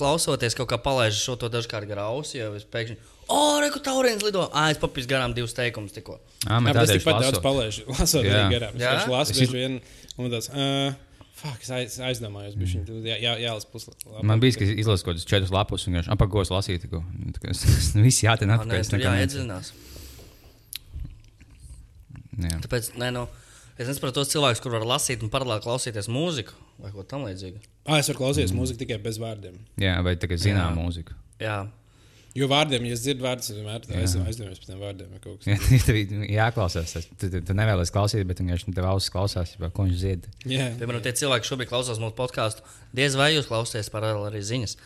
[0.00, 2.98] klausoties, kaut kā palaidu šo to dažkārt gar ausi, jo es pēkšņi,
[3.32, 4.44] O, reku taurīns lido.
[4.52, 6.18] Ā, es papīšu garām divus teikumus tikko.
[6.44, 7.86] Ā, Jā, man es tādēļ tikpat daudz palaidu.
[7.94, 8.34] Lasot, Jā.
[8.42, 8.76] arī garām.
[8.76, 8.90] Es Jā?
[8.92, 9.78] vienkārši lasu Es bieži vien.
[10.20, 12.98] Un tas, uh, fuck, es aiz, aizdomājos, bija viņa.
[13.08, 14.20] Jā, jā, jālas puslapā.
[14.28, 16.52] Man bija, ka izlasīju kaut kādus četrus lapus, un viņš apakos
[17.54, 18.80] Es es- visi jātien Nē, atpakaļ.
[18.84, 19.16] es neko neicu.
[19.16, 19.72] jāiedziļinās.
[22.42, 22.58] Jā.
[22.64, 23.26] Tāpēc, nē, nu,
[23.76, 27.60] es nesaprotu tos cilvēkus, kur var lasīt un paralēli klausīties mūziku vai ko tamlīdzīgu.
[27.86, 29.58] Ah, es varu klausīties mūziku tikai bez vārdiem.
[29.80, 30.78] Jā, vai kā zinām Jā.
[30.78, 31.16] mūziku.
[31.42, 31.58] Jā,
[32.32, 33.82] Jo vārdiem, ja es dzirdu vārdus, es vienmēr
[34.24, 35.16] aizdomājos par tiem vārdiem.
[35.20, 35.48] tāds.
[35.88, 35.98] tev
[36.32, 36.94] jāklausās.
[36.96, 37.08] tas.
[37.20, 40.28] Tu, tu, tu nevēlies klausīt, bet vienkārši tev ausis klausās, jau, ko viņš dzied.
[40.48, 42.64] Jā, piemēram, tie cilvēki šobrīd klausās mūsu podkāstu.
[42.96, 44.78] Diez vai jūs klausāties paralēli arī ziņas.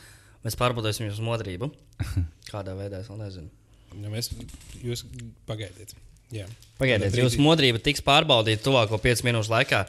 [0.47, 1.71] Mēs pārbaudīsim jūsu modrību.
[2.51, 3.55] Kādā veidā es vēl nezinu.
[4.03, 4.33] ja mēs,
[4.83, 5.07] jūs
[5.47, 5.95] pagaidiet.
[6.35, 6.49] Jā.
[6.81, 9.85] Pagaidiet, jūsu modrība tiks pārbaudīta tuvāko 5 minūšu laikā.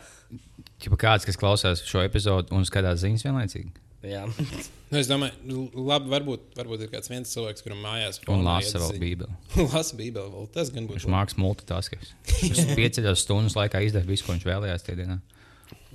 [0.86, 3.72] Ja kāds, kas klausās šo episodu un skatās ziņas vienlaicīgi,
[4.04, 8.58] Nu, es domāju, nu, labi, varbūt, varbūt ir kāds viens cilvēks, kuram mājās un fonā
[8.60, 9.00] lasa vēl.
[9.02, 9.38] Bībeli.
[9.74, 10.30] lasa Bībeli.
[10.36, 10.46] Vēl.
[10.54, 11.12] Tas gan Viņš būtu.
[11.12, 12.12] mākslinieks multitaskers.
[12.44, 15.18] Viņš pieceļās stundas laikā izdara visu, ko viņš vēlējās tajā dienā.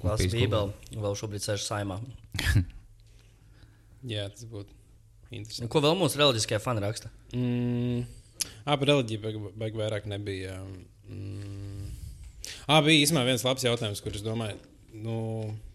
[0.02, 0.98] Un Lasu pīs Bībeli.
[1.06, 2.00] Vēl šobrīd sēž saimā.
[4.12, 4.74] Jā, tas būtu
[5.30, 5.70] interesanti.
[5.72, 7.12] Ko vēl mūsu reliģiskie fani raksta?
[7.32, 8.02] Mm.
[8.66, 10.58] Ah, par reliģiju baig, baig vairāk nebija.
[11.06, 11.86] Mm.
[12.66, 14.58] Ah, bija īstenībā viens labs jautājums, kurš, domāju,
[14.92, 15.16] nu,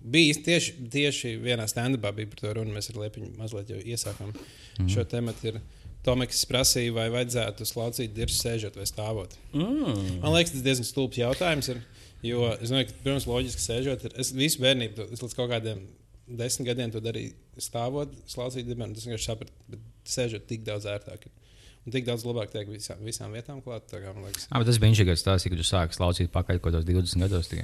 [0.01, 2.73] bija īsti tieši, tieši vienā stand-upā bija par to runu.
[2.75, 5.57] Mēs ar Liepiņu mazliet jau iesākām mm šo tematu.
[6.05, 9.33] Tomēks prasīja, vai vajadzētu slaucīt dirzu sēžot vai stāvot.
[9.51, 10.19] Mm.
[10.21, 11.67] Man liekas, tas diezgan stulbs jautājums.
[11.73, 11.81] Ir,
[12.23, 15.81] jo es domāju, ka pirms loģiski sēžot, ir, es visu bērnību, es līdz kaut kādiem
[16.27, 17.33] desmit gadiem to darīju
[17.65, 18.95] stāvot, slaucīt dibenu.
[18.95, 21.27] Tas vienkārši sapratu, bet sēžot tik daudz ērtāk.
[21.27, 21.46] Ir.
[21.87, 23.85] Un tik daudz labāk tiek visām, visām vietām klāt.
[23.87, 24.11] Tā kā
[24.59, 27.47] bet tas bija viņš, kas stāstīja, ka tu sāki laucīt pakaļ kaut kādos 20 gados.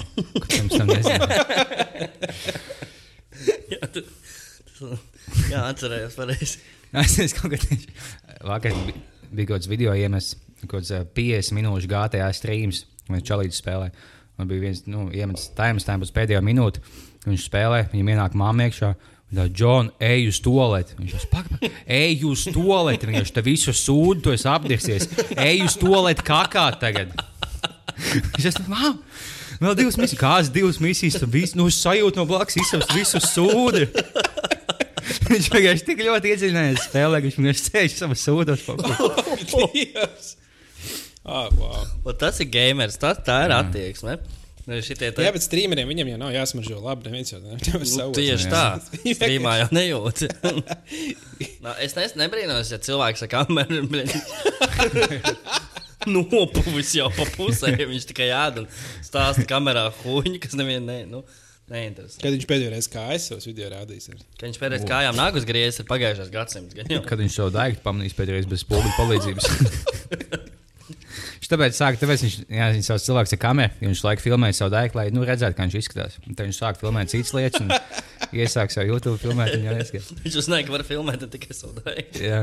[3.74, 4.06] Jā, tu-
[4.78, 4.98] tu-
[5.52, 6.58] Jā, atcerējos pareizi.
[7.04, 7.78] Es es kaut kādā
[8.46, 8.94] vakar bi-
[9.34, 13.58] bija kaut kāds video iemests, kaut kāds ā, 50 minūšu GTA streams, un viņš čalīdzi
[13.60, 13.88] spēlē.
[14.38, 15.08] Man bija viens, nu,
[15.58, 16.78] times, tā būs pēdējā minūte.
[17.26, 18.90] Viņš spēlē, viņam ienāk māma iekšā.
[19.34, 20.94] Tā, Džon, ej uz toleti.
[21.00, 23.10] Viņš jau spēlē, ej uz toleti.
[23.10, 25.08] Viņš te visu sūdu, tu esi apdirsies.
[25.34, 27.16] Ej uz toleti, kakā tagad.
[27.98, 28.92] Viņš jau tādā
[29.64, 30.20] vēl divas misijas.
[30.20, 31.18] Kādas divas misijas?
[31.22, 33.88] Tu visu, nu, sajūti no blakus, izsauc visu sūdu.
[35.32, 38.64] Viņš vienkārši tik ļoti iedziļinājies spēlē, ka viņš vienkārši sēž savā sūdos.
[39.74, 40.34] Dievs!
[41.24, 42.14] Ah, wow.
[42.20, 44.18] Tas ir gamers, tas, tā ir attieksme.
[44.20, 47.10] Nu, Šitie te- Jā, bet streameriem viņam jau nav jāsmaržo labi.
[47.10, 48.62] Neviens jau nevar Nu, savu tieši tā.
[49.20, 50.22] Strīmā jau nejūt.
[51.66, 53.84] Nā, es nes, nebrīnos, ja cilvēks ar kameru
[56.14, 57.74] nopuvis jau pa pusē.
[57.80, 58.68] Viņš tikai ēd un
[59.04, 61.20] stāsta kamerā huņu, kas nevienu ne, nu,
[61.72, 62.18] neinteresē.
[62.24, 64.10] Kad viņš pēdējo reizi kājas savos video rādījis.
[64.14, 64.18] Ir.
[64.40, 66.80] Kad viņš pēdējais kājām nāk uz griezes, ir pagājušais gadsimts.
[67.08, 69.46] Kad viņš savu daigtu pamanīs pēdējais bez spoguļu palīdzības.
[71.14, 74.58] Viņš tāpēc sāk, tāpēc viņš, jā, viņš savs cilvēks ar kameru, ja viņš laiku filmēja
[74.60, 76.18] savu daigtu, lai nu, redzētu, kā viņš izskatās.
[76.24, 77.74] Un Tad viņš sāk filmēt citas lietas un
[78.44, 79.58] iesāk savu YouTube filmēt.
[80.24, 82.24] Viņš uzzināja, ka var filmēt tikai savu daļu.
[82.24, 82.42] Jā.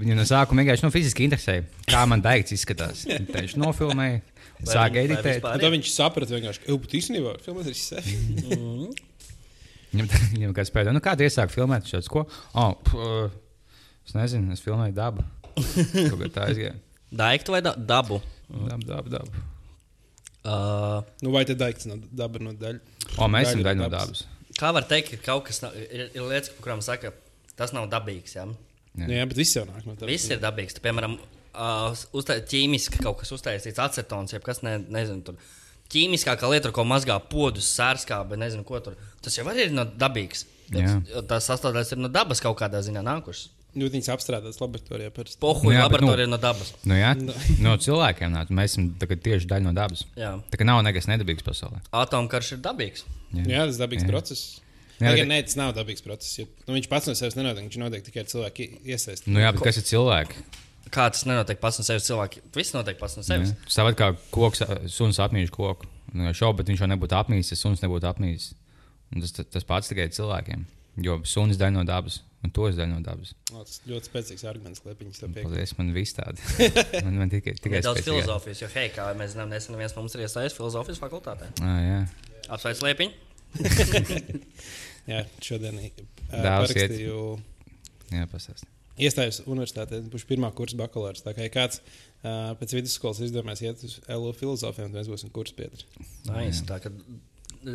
[0.00, 3.04] Viņu no sākuma vienkārši nu, fiziski interesēja, kā man daigts izskatās.
[3.10, 4.24] Un Tad viņš nofilmēja,
[4.64, 5.44] sāk vai editēt.
[5.44, 8.18] Un tad viņš saprata, vienkārši, ka var filmēt arī sevi.
[9.90, 12.24] Viņam, viņam kāds pēdējais, nu kāda iesāk filmēt, viņš tāds, ko?
[12.58, 13.10] Oh, p,
[14.06, 15.26] es nezinu, es filmēju dabu.
[16.10, 16.76] Kaut kā tā aizgāja.
[17.10, 18.20] Daiktu vai da dabu?
[18.50, 19.46] Dabu, dabu, dabu.
[20.40, 22.80] Uh, Nu, vai tad daikts no daba no daļa?
[23.18, 24.22] O, mēs esam Daļa no dabas.
[24.24, 24.56] dabas.
[24.60, 27.12] kā var teikt, ka kaut kas nav, ir, ir lietas, par kurām saka,
[27.58, 28.36] tas nav dabīgs.
[28.38, 28.46] Ja?
[28.96, 29.04] Jā.
[29.04, 30.08] Nu, jā, bet viss jau nāk no dabas.
[30.08, 30.76] Viss ir dabīgs.
[30.78, 31.18] Tu, piemēram,
[31.52, 35.22] uh, ķīmiski kaut kas uztaisīts, acetons, jeb kas ne, nezinu.
[35.28, 35.36] Tur.
[35.90, 38.96] Ķīmiskākā lieta, ko mazgā podus, sērskābi, nezinu, ko tur.
[39.20, 40.46] Tas jau ir no dabīgs.
[40.70, 41.00] Jā.
[41.28, 43.48] Tas sastāvdaļas ir no dabas kaut kādā ziņā nākušas.
[43.74, 45.10] Nu, viņas apstrādātas laboratorijā.
[45.14, 46.72] Pohuļu Nu bet, laboratorija nu- no dabas.
[46.84, 47.12] Nu, jā,
[47.62, 48.48] no cilvēkiem nāk.
[48.50, 50.04] Mēs esam tieši daļa no dabas.
[50.18, 50.32] Jā.
[50.50, 51.78] Tā kā nav nekas nedabīgs pasaulē.
[51.94, 53.04] Atomkarš ir dabīgs.
[53.32, 54.08] Jā, jā tas ir dabīgs Jā.
[54.10, 54.60] process.
[55.00, 56.38] Jā, bet- nē, tas nav dabīgs process.
[56.40, 57.62] Jo, nu, viņš pats no sevis nenotiek.
[57.70, 59.32] Viņš notiek tikai ar cilvēku iesaistību.
[59.32, 60.42] Nu, jā, bet kas ir cilvēki?
[60.90, 62.40] Kā tas nenotiek pats no sevis cilvēki?
[62.52, 63.54] Viss notiek pats no sevis.
[63.70, 65.86] Savādi kā koks, suns apmīž koku.
[66.12, 68.54] Nu, Šau, bet viņš jau nebūtu apmīsis, ja suns nebūtu apmīsis.
[69.14, 70.66] Un Tas, tas pats tikai cilvēkiem.
[70.98, 73.34] Jo suns daļa no dabas, un to es daļa no dabas.
[73.52, 75.44] O, Tas ļoti spēcīgs arguments, to piekrīt.
[75.44, 76.44] Paldies, man viss tādi.
[77.06, 78.06] man, man tikai, tikai spēcīgāk.
[78.08, 81.50] filozofijas, jo, hei, kā mēs zinām, nesen viens no mums ir iestājies filozofijas fakultātē.
[81.60, 82.00] Ah, jā.
[82.50, 83.26] Apsveic Liepiņu!
[85.10, 85.88] Jā, šodien uh,
[86.30, 87.22] parakstīju.
[88.12, 88.68] jā pastāst.
[89.00, 91.22] Iestājos universitātē, būšu pirmā kursa bakalaurs.
[91.24, 95.32] Tā kā ja kāds uh, pēc vidusskolas izdomās iet uz LO filozofiju, tad mēs būsim
[95.34, 95.88] kursa pietri.
[96.28, 96.66] Nice.
[96.68, 96.92] Tā kā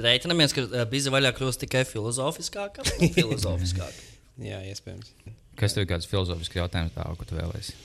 [0.06, 2.86] reiķinamies, ka uh, bizi vaļā kļūst tikai filozofiskāka.
[3.00, 4.15] un filozofiskāka.
[4.44, 5.12] Jā, iespējams.
[5.56, 7.76] Kas tev ir kāds filozofisks jautājums, tā, ko tu vēlēsi?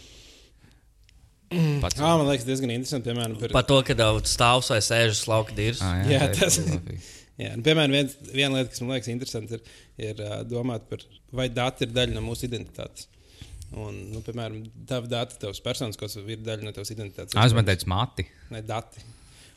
[1.82, 1.98] Pats.
[1.98, 3.08] Jā, man liekas, diezgan interesanti.
[3.10, 5.80] Piemēram, par, Par to, ka daudz stāvs vai sēžas lauka dīrs.
[5.82, 7.00] Ah, Jā, ir tas- filozofija.
[7.44, 9.72] jā, nu, piemēram viens, viena lieta, kas man liekas interesanti, ir,
[10.12, 11.02] ir uh, domāt par,
[11.34, 13.08] vai dati ir daļa no mūsu identitātes.
[13.74, 17.34] Un, nu, piemēram, tavi dati, tavs personas kods ir daļa no tavas identitātes.
[17.38, 18.26] Ah, Es man teicu, mati.
[18.54, 19.02] ne dati.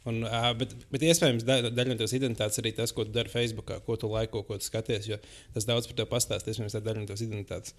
[0.10, 3.32] Un, uh, bet, bet iespējams, da, daļa no tavas identitātes arī tas, ko tu dari
[3.32, 5.08] Facebook, ko tu laiko, ko tu skaties.
[5.08, 5.18] jo
[5.56, 6.58] Tas daudz par tevi pastāstīs.
[6.58, 7.76] Iespējams, tā daļa no tavas identitātes.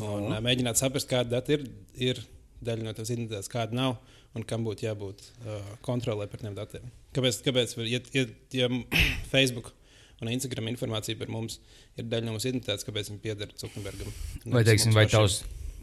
[0.00, 2.22] Un, uh, mēģināt saprast, kāda data ir, ir
[2.66, 4.00] daļa no tavas identitātes, kāda nav
[4.34, 6.90] un kam būtu jābūt uh, kontrolē par tiem datiem.
[7.14, 7.40] Kāpēc?
[7.46, 8.68] kāpēc var- ja, ja, ja
[9.32, 9.72] Facebook
[10.20, 11.58] un Instagram informācija par mums
[11.98, 14.12] ir daļa no mūsu identitātes, kāpēc viņi pieder Zuckerbergam?
[14.52, 15.40] Vai, teiksim, vai tavs,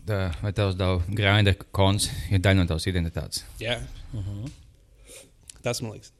[0.08, 3.44] tā, vai tavs grāmatā konts ir daļa no tavas identitātes?
[3.64, 3.80] Jā.
[4.14, 4.52] Uh -huh.
[5.66, 6.14] Tas man liekas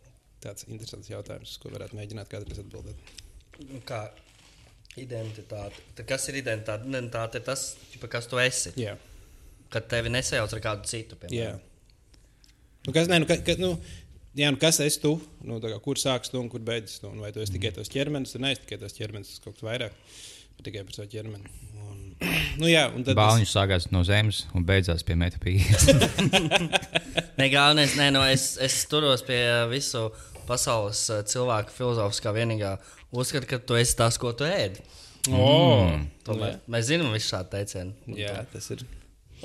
[0.44, 3.14] tāds interesants jautājums, ko varētu mēģināt kādreiz atbildēt.
[3.88, 4.02] Kā
[5.02, 5.86] identitāte.
[5.98, 6.88] Tad kas ir identitāte?
[6.90, 8.74] Identitāte ir tas, ķipa, kas tu esi.
[8.80, 8.96] Jā.
[9.74, 11.18] Kad tevi nesajauc ar kādu citu.
[11.28, 11.28] Jā.
[11.58, 11.64] piemēram.
[12.88, 13.74] Nu, kas, ne, nu, ka, ka, nu,
[14.38, 15.18] jā, nu, kas esi tu?
[15.44, 17.10] Nu, kā, kur sākas tu un kur beidzas tu?
[17.12, 19.66] Un vai tu esi tikai tas ķermenis, vai neesi tikai tas ķermenis, tas kaut kas
[19.68, 19.98] vairāk,
[20.64, 21.52] tikai par savu ķermeni.
[21.84, 22.07] Un,
[22.58, 25.98] nu, jā, un tad Bāliņš sākās no zemes un beidzās pie metapīļa.
[27.38, 30.08] Nē, galvenais, nē, no es, es turos pie visu
[30.48, 32.72] pasaules eh, cilvēku filozofiskā vienīgā
[33.14, 34.80] uzskata, ka tu esi tas, ko tu ēd.
[35.28, 35.92] Oh,
[36.26, 38.16] To nu, mē, mēs zinām visu šādu teicienu.
[38.18, 38.86] jā, tas ir.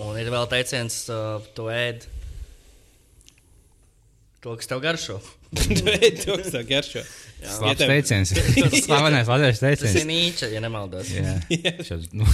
[0.00, 2.06] Un ir vēl teiciens, uh, tu ēd
[4.42, 5.18] to, kas tev garšo.
[6.24, 7.04] to, kas tev garšo.
[7.62, 8.32] Labs teiciens.
[8.86, 10.08] Slavenais latviešu Tas ir teiciens.
[10.08, 11.10] Nīča, ja nemaldos.
[11.14, 11.36] Jā,
[11.88, 12.26] šos, nu,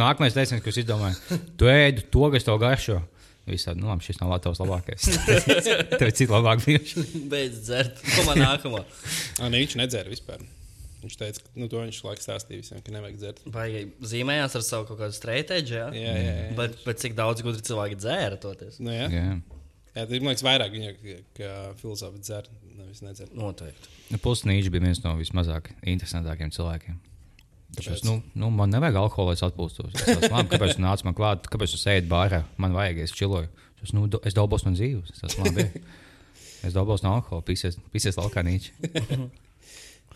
[0.00, 3.00] nākamais teiciens, kurš izdomāja, tu ēdi to, kas tev garšo.
[3.42, 5.06] Visādi, nu, labi, šis nav Latvijas labākais.
[5.26, 7.02] Tev ir citi labāk bijuši.
[7.30, 7.98] Beidz dzert.
[8.14, 8.84] Ko man nākamo?
[9.42, 10.44] Ne, viņš nedzēra vispār.
[11.02, 13.40] Viņš teica, ka nu, to viņš laikam stāstīja visiem, ka nevajag dzert.
[13.50, 13.66] Vai
[14.06, 15.74] zīmējās ar savu kaut kādu streitēģi?
[15.74, 16.52] Jā, Jā, jā, jā.
[16.60, 18.78] Bet, bet cik daudz gudri cilvēki dzēra toties?
[18.78, 19.08] Nu, jā.
[19.10, 19.24] Jā.
[19.94, 20.92] Jā, tad man liekas, vairāk viņa
[21.80, 23.30] filozofi dzer, nevis nedzer.
[23.36, 23.90] Noteikti.
[24.12, 27.00] Nu, Plus Nīčs bija viens no vismazāk interesantākiem cilvēkiem.
[27.80, 29.94] Šos, nu, nu, man nevajag alkohola, lai atpūstos.
[29.96, 32.42] Es esmu labi, kāpēc tu nāc man klāt, kāpēc tu sēdi bārā?
[32.60, 33.48] Man vajag, es čiloju.
[33.82, 35.14] Es, nu, do- es dabūšu no dzīves.
[35.22, 35.64] Tas labi.
[36.68, 38.74] Es dabūšu no alkohola, pisies, pisies laukā nīčs.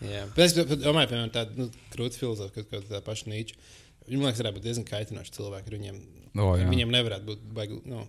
[0.05, 3.57] Jā, bet es do- domāju, piemēram, tādu nu, krūtu filozofu, kas kaut kā paša nīča.
[4.07, 5.73] Viņam liekas, varētu būt diezgan kaitinoši cilvēki.
[5.73, 5.97] Viņiem,
[6.37, 6.67] O, jā.
[6.69, 8.03] viņiem nevarētu būt baigi, nu,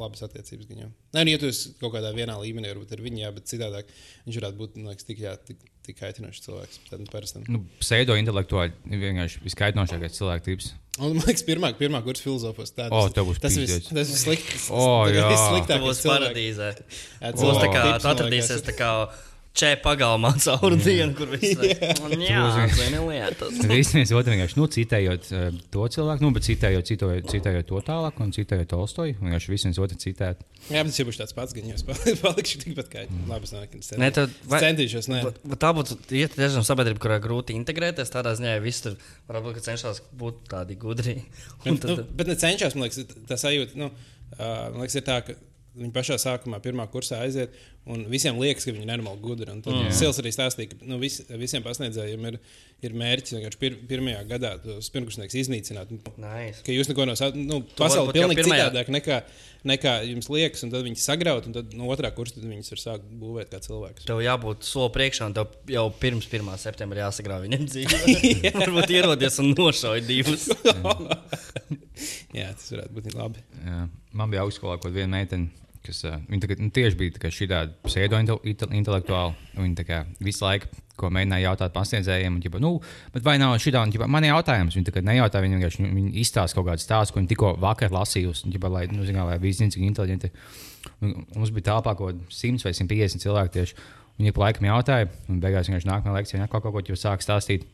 [0.00, 0.90] labas attiecības ar viņiem.
[1.16, 3.90] Nē, nu, ja tu esi kaut kādā vienā līmenī, varbūt ar viņu, jā, bet citādāk
[4.26, 6.80] viņš varētu būt liekas, tik, jā, tik, tik kaitinošs cilvēks.
[6.90, 7.44] Tad, nu.
[7.58, 10.70] Nu, pseido intelektuāli ir vienkārši viskaitnošākais cilvēks tips.
[10.98, 13.92] Un, man liekas, pirmā, pirmā kursa filozofos tāds O, tev būs tas vis, pīzdēts.
[13.94, 14.58] tas ir slikti.
[15.14, 15.28] Jā.
[15.30, 16.24] Tā sliktākais būs cilvēks.
[16.26, 16.70] paradīzē.
[17.22, 18.90] Jā, Būs tā kā atradīsies tā kā
[19.58, 21.78] čēpa pagalmā caur dienu, kur viss ir.
[23.68, 27.80] Visi viens otru vienkārši nu, citējot uh, to cilvēku, nu, bet citējot, citējot, citējot to
[27.86, 29.16] tālāk un citējot Tolstoju.
[29.22, 30.42] Vienkārši visi viens otru citēt.
[30.68, 31.78] Jā, bet tas jau būs tāds pats, gan jau
[32.24, 33.04] palikšu tikpat kā.
[33.30, 35.10] Labi, es nevaru Nē, tad vai- centīšos.
[35.12, 35.22] Nē.
[35.28, 38.12] Bet- Tā būtu ja tiešām sabiedrība, kurā grūti integrēties.
[38.14, 38.98] Tādā ziņā, ja visi tur
[39.30, 41.18] varbūt cenšas būt tādi gudri.
[41.66, 43.78] Un Bet, nu, tad, bet ne cenšas, man liekas, tā sajūta.
[43.80, 44.40] Nu, uh,
[44.72, 45.34] man liekas, ir tā, ka
[45.78, 47.54] viņi pašā sākumā, pirmā kursā aiziet,
[47.88, 49.48] un visiem liekas, ka viņi ir normāli gudri.
[49.52, 49.92] Un Tad mm.
[49.96, 52.38] Sils arī stāstīja, ka nu, vis, visiem pasniedzējiem ir,
[52.84, 55.92] ir mērķis vienkārši pir, pirmajā gadā tos pirmkursnieks iznīcināt.
[56.20, 56.64] Nice.
[56.66, 59.20] Ka jūs neko no savas, nu, pasaule varbūt jau pilnīgi pirmajā- citādāk nekā,
[59.72, 62.82] nekā jums liekas, un tad viņi sagraut, un tad no otrā kursa tad viņus var
[62.84, 64.06] sākt būvēt kā cilvēkus.
[64.10, 66.52] Tev jābūt soli priekšā, un tev jau pirms 1.
[66.60, 68.02] septembra jāsagrāv viņam dzīve.
[68.62, 70.50] Varbūt ierodies un nošauj divus.
[72.36, 73.42] Jā, tas varētu būt labi.
[73.64, 73.86] Jā.
[74.16, 75.50] Man bija augstskolā kaut viena meitene,
[75.86, 79.34] kas uh, viņa tagad, nu, tieši bija šī tāda pseido-intelektuāla.
[79.58, 82.72] Viņa tā kā visu laiku, ko mēģināja jautāt pasniedzējiem, un, ģipa, nu,
[83.24, 86.58] vai nav šī tāda, man ir jautājums, viņa tagad nejautā, viņa vienkārši nu, viņa izstāsta
[86.58, 89.78] kaut kādu stāstu, ko viņa tikko vakar lasījusi, ģipa, lai, nu, zinā, lai visi zinātu,
[89.78, 90.32] cik inteliģenti.
[91.06, 93.88] Mums bija tālpā kaut kādi 100 vai 150 cilvēki tieši.
[94.18, 97.68] Viņa pa laikam jautāja, un beigās vienkārši nākamajā lekcijā kaut ko, ko jau sāk stāstīt.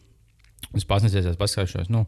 [0.76, 2.04] Es pasniedzēju, paskatīšos, nu,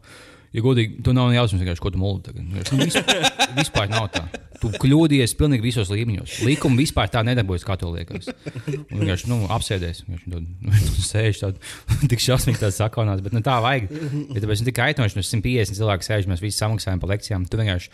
[0.57, 2.43] ja godīgi, tu nav vienkārši ko tu mūli tagad.
[2.49, 3.27] Nu, vispār,
[3.59, 4.23] vispār nav tā.
[4.57, 6.39] Tu kļūdījies pilnīgi visos līmeņos.
[6.47, 8.31] Likumi vispār tā nedarbojas, kā tev liekas.
[8.65, 13.59] Un vienkārši, nu, apsēdies, vienkārši tur sēž tādu tik šausmīgi tāds sakonās, bet nu, tā
[13.63, 13.91] vajag.
[14.33, 17.45] Ja tāpēc nu, tik aitnoši, nu, 150 cilvēku sēž, mēs visi samaksājam par lekcijām.
[17.45, 17.93] Tu vienkārši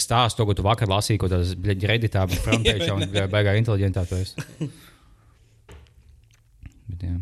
[0.00, 4.22] stāsti to, ko tu vakar lasīji, ko tas redītā, bet frontēšā un beigā inteliģentā tu
[4.22, 4.48] esi.
[6.88, 7.18] Bet, jā.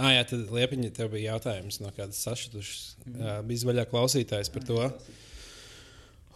[0.00, 2.84] Ah, jā, tad Liepiņa, tev bija jautājums no kādas sašutušas.
[3.10, 4.78] Uh, bija vaļā klausītājs par to,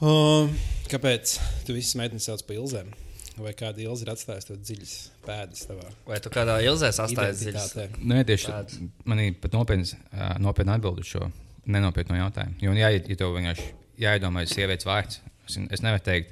[0.04, 0.52] um,
[0.92, 2.92] kāpēc tu visas meitenes sauc par ilzēm.
[3.34, 4.90] Vai kāda ilza ir atstājusi tev dziļas
[5.24, 7.50] pēdas tavā Vai tu kādā ilzē sastājies dziļi?
[7.50, 8.04] identitātē?
[8.12, 8.76] Nē, tieši Tāds.
[9.10, 11.26] man ir pat nopietns, ā, nopietni atbild uz šo
[11.66, 12.54] nenopietnu jautājumu.
[12.62, 13.66] Jo, jā, ja tev vienkārši
[14.04, 16.30] jāiedomājas sievietes vārds, es, es nevaru teikt,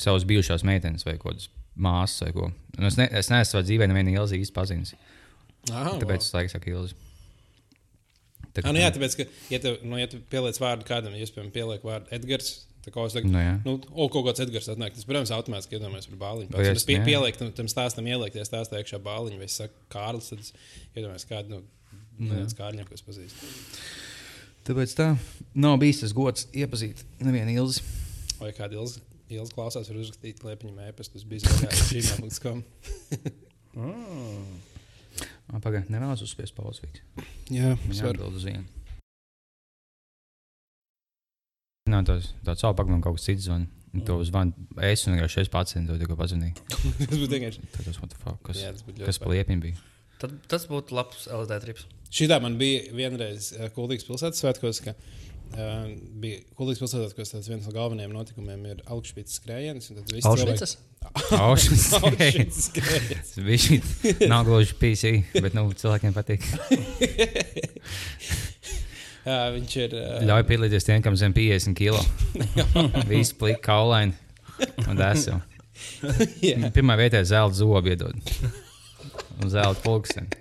[0.00, 2.48] savas bijušās meitenes vai kaut kādas māsas vai ko.
[2.78, 4.94] Un es, ne, es neesmu savā dzīvē nevienu ilzi īsti pazinis.
[5.68, 6.96] Aha, Tāpēc es laikam saku ilzi.
[8.50, 11.26] Tā, Ah, nu jā, tāpēc, ka, ja tu, nu, ja tu pieliec vārdu kādam, ja
[11.54, 12.48] pielieku vārdu Edgars,
[12.82, 13.52] tad kaut, saku, Nu jā.
[13.62, 16.50] nu, o, kaut kāds Edgars atnāk, tas, protams, automātiski iedomājas par bāliņu.
[16.50, 17.04] Pēc, es- es pie, jā.
[17.06, 20.50] pielieku tam, tam stāstam, ieliekties stāstā iekšā bāliņu, vai es saku Kārlis, tad es
[20.96, 21.62] iedomājos kādu, nu,
[22.18, 23.44] neviens Kārļiem, kas pazīst.
[24.66, 25.06] Tāpēc tā
[25.54, 27.84] nav bijis tas gods iepazīt nevienu ilzi.
[28.40, 28.98] Vai kāda ilgs,
[29.30, 32.42] ilgs klausās, var uzrakstīt liepiņu mēpes, tas bija zvaigžājums.
[35.50, 37.00] Pagaidām, nevēlas uzspiest pauzīt.
[37.50, 38.20] Jā, es varu.
[38.20, 38.66] atbild uz vienu.
[41.90, 43.66] Nā, tas tāds savu pagaidām kaut kas cits zvan.
[43.90, 44.52] Un To zvan
[44.86, 46.54] es un vienkārši es pats to tikko pazvanīju.
[47.10, 47.64] Tas būtu vienkārši.
[47.74, 49.80] Tad tas, what the fuck, kas, Jā, tas ļoti kas pa liepiem bija?
[50.22, 51.88] Tad, tas būtu labs LSD trips.
[52.14, 54.94] Šitā man bija vienreiz uh, Kultūras pilsētas svētkos, ka
[55.50, 59.90] bija Kultūras pilsētas svētkos, tas viens no galvenajiem notikumiem ir augšpītas skrējiens.
[60.12, 60.76] visi Aušvicas?
[62.68, 63.34] Skrējiens.
[63.40, 63.68] Viņš
[64.30, 66.44] nav gluži PC, bet nu, cilvēkiem patīk.
[69.20, 69.94] Jā, viņš ir.
[69.96, 72.00] Uh, Ļauj piedalīties tiem, kam zem 50 kilo.
[73.10, 74.16] Visi plīgi kaulaini
[74.86, 75.36] un dēsu.
[76.44, 76.70] jā.
[76.74, 78.16] Pirmā vietā zelta zobi iedod.
[79.40, 80.39] Un zelta pulksteni.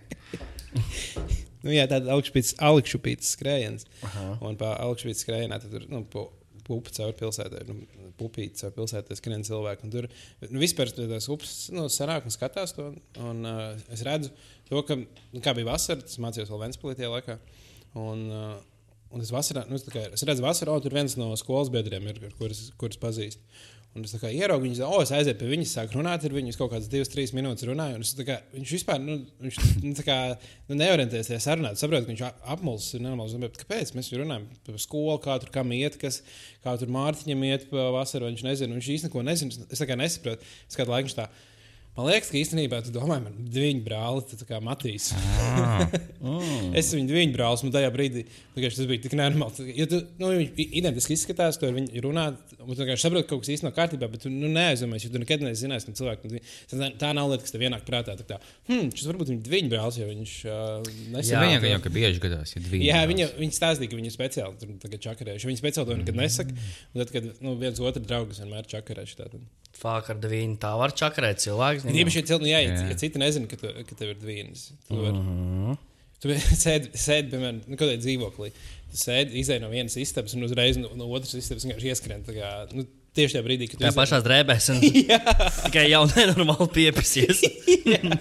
[1.63, 3.88] Nu, jā, tāda augšpītas skrējiens.
[4.45, 6.04] Un pa augšpītas skrējienā tad tur nu,
[6.69, 7.65] pupa caur pilsētai.
[7.69, 7.80] Nu,
[8.19, 9.88] Pupīte caur pilsētai skrien cilvēki.
[9.88, 10.08] Un tur
[10.50, 12.89] nu, vispār tās upes nu, sanāk un skatās to.
[13.24, 14.34] Un, uh, es redzu
[14.67, 17.38] to, ka nu, kā bija vasara, tas mācījos vēl Ventspilī tajā laikā.
[18.00, 18.58] Un, uh,
[19.15, 22.12] un es, vasarā, nu, es, kā, es redzu, vasarā, o, tur viens no skolas biedriem
[22.12, 23.39] ir, kurus kurus pazīstu.
[23.97, 26.89] Un es ieraugu viņu, oh, es aizēju pie viņas, sāku runāt ar viņu, kaut kādas
[26.91, 27.97] divas, trīs minūtes runāju.
[27.97, 30.17] un es Kā, viņš vispār nu, viņš, nu, kā,
[30.69, 31.71] nu, neorientējas tajā sarunā.
[31.73, 32.23] Es saprotu, ka viņš
[32.54, 33.34] apmuļs ir nenormāls.
[33.41, 36.21] Bet kāpēc mēs runājam par skolu, kā tur kam iet, kas,
[36.62, 38.78] kā tur Mārtiņam iet pa vasaru, viņš nezina.
[38.78, 39.69] Viņš īstenībā neko nezina.
[39.73, 40.54] Es kā nesaprotu.
[40.69, 41.25] Es kādu laiku viņš tā.
[41.99, 45.09] Man liekas, ka īstenībā tu domā, man ir divi brāli, tā kā Matīs.
[45.51, 45.81] Ah,
[46.79, 48.21] Es viņu divu brālis, un tajā brīdī
[48.55, 49.73] vienkārši tas bija tik nenormāli.
[49.75, 52.23] Ja tu, nu, viņš identiski izskatās, tu ar viņu runā,
[52.62, 55.21] un tu vienkārši saproti, ka kaut kas īstenībā kārtībā, bet tu nu, neaizdomājies, jo tu
[55.25, 56.31] nekad nezināsi no cilvēka.
[56.31, 58.15] nu, Tā, tā nav lieta, kas tev ienāk prātā.
[58.19, 61.33] Tā, kā, hmm, šis varbūt viņa divu brālis, jo viņš uh, nesen.
[61.33, 62.83] Jā, viņam jau ka bieži gadās, ir divi.
[62.88, 65.51] Jā, viņa, viņa stāstīja, ka viņi speciāli tur čakarējuši.
[65.51, 66.55] Viņi speciāli to nekad nesaka.
[66.93, 69.19] Un tad, kad nu, viens otru draugs vienmēr čakarējuši.
[69.19, 69.43] tātad.
[69.79, 70.57] Fāk ar devīnu.
[70.59, 71.85] Tā var čakarēt cilvēks.
[71.87, 72.89] Bet Īpaši, ja, cil- nu, jā, ja, Jā.
[72.91, 75.77] ja citi nezina, ka, tu, ka tev ir divas, tu vari Mhm.
[76.19, 76.27] Tu
[76.65, 78.49] sēdi, sēdi piemēram, nu, kādā dzīvoklī.
[78.91, 82.25] Tu sēdi, izēj no vienas istabas un uzreiz no, no otras istabas vienkārši ieskrien.
[82.27, 82.83] Kā, nu,
[83.15, 84.67] tieši tajā brīdī, kad tu Tā izej- pašā drēbēs.
[84.73, 84.81] un
[85.69, 87.39] Tikai jau nenormāli piepisies.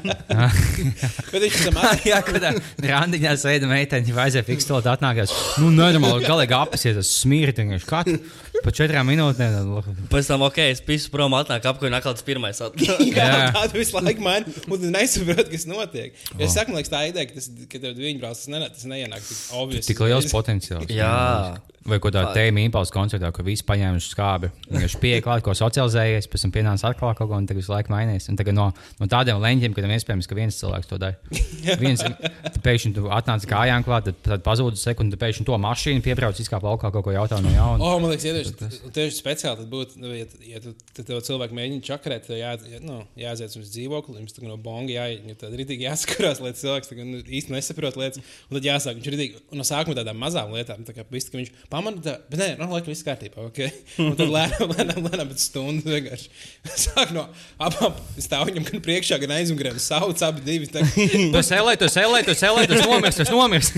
[1.32, 2.04] Bet viņš tam at...
[2.08, 2.38] Jā, kad
[2.86, 5.32] randiņā sēda meitene, jau aizēja fiksēt, atnākās.
[5.62, 8.18] Nu, nenormāli, galīgi apsies, tas smirti vienkārši katru
[8.64, 9.70] pa četrām minūtēm.
[10.12, 12.60] Pēc tam, ok, es pisu prom, atnāk apkuļ, nāk kaut kas pirmais.
[13.18, 16.18] Jā, tādu visu laiku maina, un tu nesaproti, kas notiek.
[16.34, 16.44] Oh.
[16.44, 18.86] Es saku, man liekas, tā ideja, ka, tas, ka tev viņa brālis tas, nenā, tas
[18.90, 19.88] neienāk tik obvious.
[19.90, 20.88] Tik liels potenciāls.
[20.92, 21.58] Jā.
[21.88, 24.50] Vai kaut kādā tēmā impulsu koncertā, ka visi paņēmuši skābi.
[24.68, 27.94] Viņš pieeja klāt, ko socializējies, pēc tam pienāca atkal kaut ko, un tagad visu laiku
[27.94, 28.26] mainījies.
[28.28, 28.66] Un tagad no,
[28.98, 31.16] no tādiem leņķiem, kad iespējams, ka viens cilvēks to dara.
[31.84, 36.04] viens, tad pēkšņi tu atnāc kājām klāt, tad, tad pazūd sekundi, tad pēkšņi to mašīnu
[36.04, 37.80] piebrauc, izkāp laukā kaut ko jautā no jauna.
[37.80, 41.56] Oh, man liekas, ja tieši, tieši speciāli būtu, nu, ja, ja tu, tad tev cilvēki
[41.58, 45.86] mēģina čakarēt, tad jā, jā, nu, jāaiziet uz dzīvokli, jums no bonga jāiet, tad rītīgi
[45.86, 49.98] jāskarās, lai cilvēks tagad, nu, īsti nesaprot lietas, un tad jāsāk, viņš rītīgi, no sākuma
[49.98, 53.06] tādām mazām lietām, tā kā viss, ka viņš pamana, tā, bet nē, nu, laikam viss
[53.06, 53.62] kārtībā, ok,
[54.06, 56.32] un tad lēnām, lēnām, lēnām pēc stundu vienkārši.
[56.88, 57.28] Sāk no
[57.62, 60.84] abām stāv viņam gan priekšā, gan aizmugurē, sauc abi divi, tā,
[61.38, 63.72] Tu sēlē, tu sēlē, tu sēlē, tas nomirs, tas nomirs.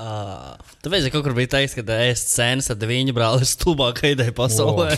[0.00, 4.14] Ah, Tāpēc, ja kaut kur bija teiks, ka ēst sēnes ar deviņu brāli ir stulbākā
[4.14, 4.94] ideja pasaulē.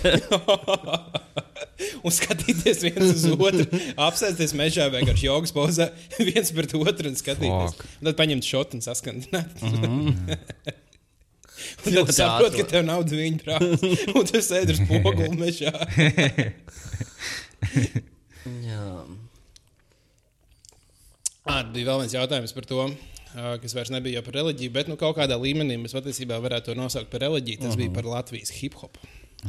[2.07, 3.67] un skatīties viens uz otru,
[4.07, 5.89] apsēsties mežā vienkārši jogas pozā,
[6.29, 7.75] viens pret otru un skatīties.
[7.75, 7.89] Fuck.
[7.99, 9.59] Un tad paņemt šotu un saskandināt.
[9.63, 10.15] Mhm.
[11.63, 12.63] Un tad Ļoti saprot, ātri.
[12.65, 13.91] ka tev nav divi brāļi.
[14.19, 15.71] Un tu sēdi uz pogulu mežā.
[18.67, 18.87] Jā.
[21.47, 22.89] Ah, bija vēl viens jautājums par to.
[23.33, 27.11] Kas vairs nebija par reliģiju, bet nu, kaut kādā līmenī mēs patiesībā varētu to nosaukt
[27.13, 27.63] par reliģiju.
[27.63, 27.83] Tas uh -huh.
[27.85, 28.99] bija par Latvijas hip hop.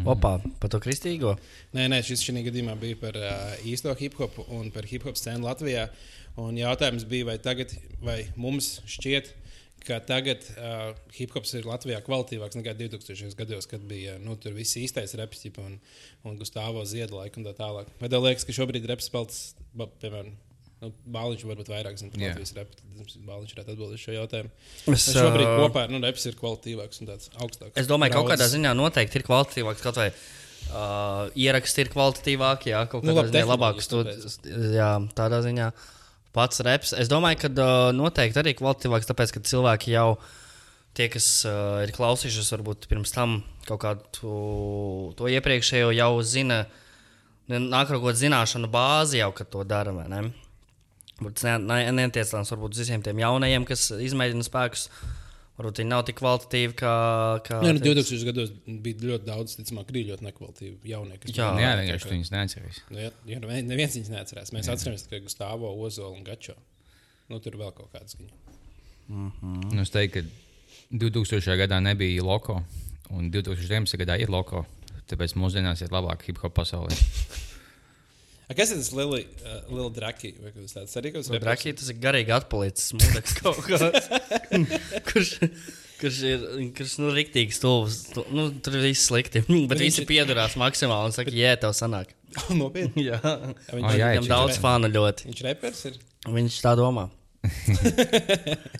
[0.06, 1.36] Opa, par to kristīgo.
[1.74, 5.15] Nē, nē, šis šī gadījumā bija par uh, īsto hip hop un par hip hop
[5.15, 5.89] scēnu Latvijā.
[6.41, 9.30] Un jautājums bija, vai, tagad, vai mums šķiet,
[9.86, 13.36] ka tagad uh, hip hops ir Latvijā kvalitīvāks nekā 2000.
[13.38, 15.78] gados, kad bija nu, tur viss īstais reps, un,
[16.24, 17.91] un Gustavs Ziedlaika un tā tālāk.
[18.02, 19.43] Vai tev liekas, ka šobrīd reps pelts,
[19.78, 20.34] piemēram,
[20.84, 22.34] Nu, Bāliņš varbūt vairāk zina par.
[22.34, 22.76] Latvijas repu.
[22.76, 24.50] tad Bāliņš varētu atbildēt šo jautājumu.
[24.91, 27.78] Es, šobrīd ā, kopā ar nu, reps ir kvalitīvāks un tāds augstāks.
[27.80, 29.84] Es domāju, ka kaut kādā ziņā noteikti ir kvalitatīvāks.
[29.86, 34.76] Kaut vai uh, ieraksti ir kvalitatīvāki, jā, kaut Nu, kādā labi, ziņā Studi...
[34.76, 35.72] Jā, tādā ziņā
[36.36, 36.93] pats reps.
[37.00, 40.08] Es domāju, ka uh, noteikti arī kvalitatīvāks, tāpēc, ka cilvēki jau
[41.00, 44.32] tie, kas uh, ir klausījušies, varbūt pirms tam kaut kādu
[45.15, 46.65] to iepriekšējo jau zina,
[47.48, 49.96] nāk ar kaut kādu zināšanu bāzi jau, kad to dara.
[51.32, 54.90] Tas ne- ne- neatiecās varbūt uz visiem tiem jaunajiem, kas izmēģina spēkus.
[55.58, 56.94] Varbūt viņi nav tik kvalitatīvi kā.
[57.46, 61.18] kā Nē, nu, tie, 2000 gados bija ļoti daudz, ticamāk, arī ļoti nekvalitatīvi jaunie.
[61.22, 61.52] kas Jā.
[61.62, 62.80] Jā, vienkārši viņas neatceries.
[62.90, 64.52] Nu, ja, ja nu vien- neviens viņus neatcerās.
[64.52, 66.56] Mēs atceramies tikai Gustavo, Ozolu un Gačo.
[67.30, 68.34] Nu, tur vēl kaut kādas viņa.
[69.10, 71.56] Nu, es teiktu, ka 2000.
[71.58, 72.64] gadā nebija loko,
[73.12, 73.98] un 2019.
[73.98, 74.66] gadā ir loko.
[75.08, 76.90] Tāpēc mūsdienās ir labāk hip hop pasaulē.
[78.54, 80.34] A, Kas ir tas liels uh, draki?
[80.44, 84.10] Vai kas tāds arī kaut kas Draki, tas ir garīgi atpalicis mūdeks kaut kāds.
[85.10, 85.32] kurš,
[86.04, 86.46] kurš ir,
[86.78, 87.98] kurš, nu, riktīgi stulbs.
[88.13, 89.42] Tu- Nu, tur viss slikti.
[89.72, 92.13] Bet viņš visi piedurās maksimāli un saka, jē, tev sanāk.
[92.54, 93.08] Nopietni.
[93.10, 93.20] Jā.
[93.24, 95.28] O, viņš, jā, Viņam daudz ir- fanu ļoti.
[95.32, 96.00] viņš repers ir.
[96.30, 97.10] Viņš tā domā.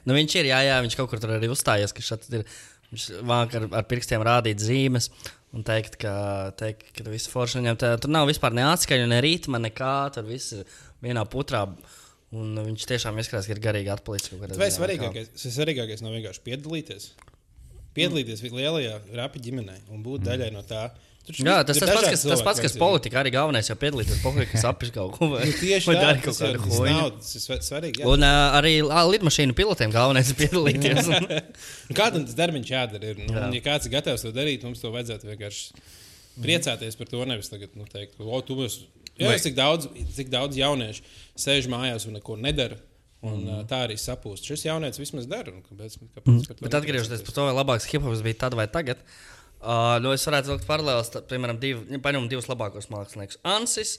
[0.08, 2.46] nu, viņš ir, jā, jā, viņš kaut kur tur arī uzstājies, ka šeit ir.
[2.94, 5.10] Viņš vāk ar, ar pirkstiem rādīt zīmes
[5.54, 6.14] un teikt, ka,
[6.58, 9.94] teikt, ka viss forši viņam tā, tur nav vispār ne atskaņa, ne rītma, nekā.
[10.16, 11.66] Tur viss ir vienā putrā.
[12.34, 14.34] Un viņš tiešām izskatās, ka ir garīgi atpalicis.
[14.58, 17.10] Vai svarīgākais, svarīgākais nav vienkārši piedalīties?
[17.94, 20.88] Piedalīties lielajā rapa ģimenē un būt daļai no tā.
[21.24, 24.18] Tur Jā, tas ir tas pats, kas, tas pats, kas politikā arī galvenais jau piedalīties.
[24.26, 27.44] Pohuļ, kas apš kaut ko vai, Nu, tieši vai tā, dara tas kādu tas ir
[27.46, 28.02] sva- svarīgi.
[28.04, 28.10] jā.
[28.12, 31.08] Un uh, arī lidmašīnu pilotiem galvenais ir piedalīties.
[31.08, 31.30] Un,
[31.88, 33.14] Nu, Kādam tas darbs jādara?
[33.14, 33.46] Ir, nu, Jā.
[33.56, 35.86] ja kāds ir gatavs to darīt, mums to vajadzētu vienkārši
[36.44, 37.24] priecāties par to.
[37.30, 38.82] Nevis tagad nu, teikt, o, tu mums.
[39.14, 41.04] Jā, Vai- cik daudz, cik daudz jauniešu
[41.40, 42.80] sēž mājās un neko nedara.
[43.24, 43.60] Un, mm.
[43.70, 44.44] Tā arī sapūst.
[44.50, 45.54] Šis jaunietis vismaz dara.
[45.70, 49.00] Kāpēc, kāpēc to bet atgriežoties pie tā, vai labāks hip hops bija tad vai tagad.
[49.64, 53.94] Uh, nu es varētu vilkt paralēlus, piemēram, div, ja paņemam divus labākos māksliniekus- Ansis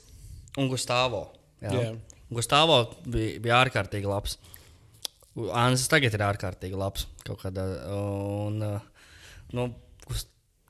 [0.61, 1.31] un Gustavo.
[1.63, 1.73] Jā.
[1.73, 1.95] Jā.
[2.35, 4.37] Gustavo bija, bija ārkārtīgi labs.
[5.57, 7.07] Ansis tagad ir ārkārtīgi labs.
[7.25, 7.65] kaut Kādā,
[7.97, 8.81] un, uh,
[9.57, 9.71] nu,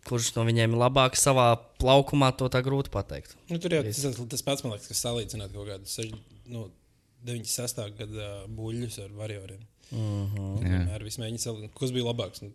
[0.09, 1.49] kurš no viņiem ir labāks savā
[1.81, 3.37] plaukumā, to tā grūti pateikt.
[3.51, 4.01] Nu, tur jau tas,
[4.35, 6.19] tas pats, man liekas, kas salīdzināt kaut kādus seši-
[6.53, 6.71] nu,
[7.25, 7.89] 96.
[7.99, 9.63] gada buļļus ar varioriem.
[9.91, 10.69] Mm -hmm.
[10.71, 10.95] Jā.
[10.95, 12.43] Ar visu mēģinu salīdzināt, kas bija labāks.
[12.43, 12.53] Nu,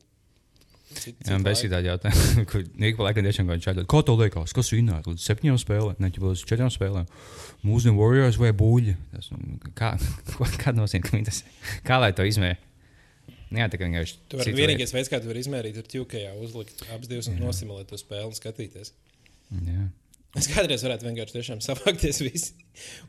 [0.89, 1.69] Jā, cit bez laika.
[1.75, 2.63] tāda jautājuma, kur
[2.97, 6.31] pa laikam tiešām kaut kādā Kā tev liekas, kas vinnēja līdz septiņām spēlēm, ne jau
[6.31, 7.05] līdz četrām spēlēm?
[7.67, 8.95] Mūsu Warriors vai buļļi?
[9.13, 9.91] Tas, nu, kā,
[10.37, 11.43] ko- kāda nozīme, ka viņi tas
[11.85, 12.57] Kā lai to izmēra?
[13.49, 14.17] Jā, tā kā vienkārši.
[14.29, 17.89] Tu vari, vienīgais veids, kā tu vari izmērīt, ir ķūkajā uzlikt abas divas un nosimulēt
[17.89, 18.91] to spēli un skatīties.
[19.65, 19.87] Jā.
[20.37, 22.51] Es kādreiz varētu vienkārši tiešām savākties visi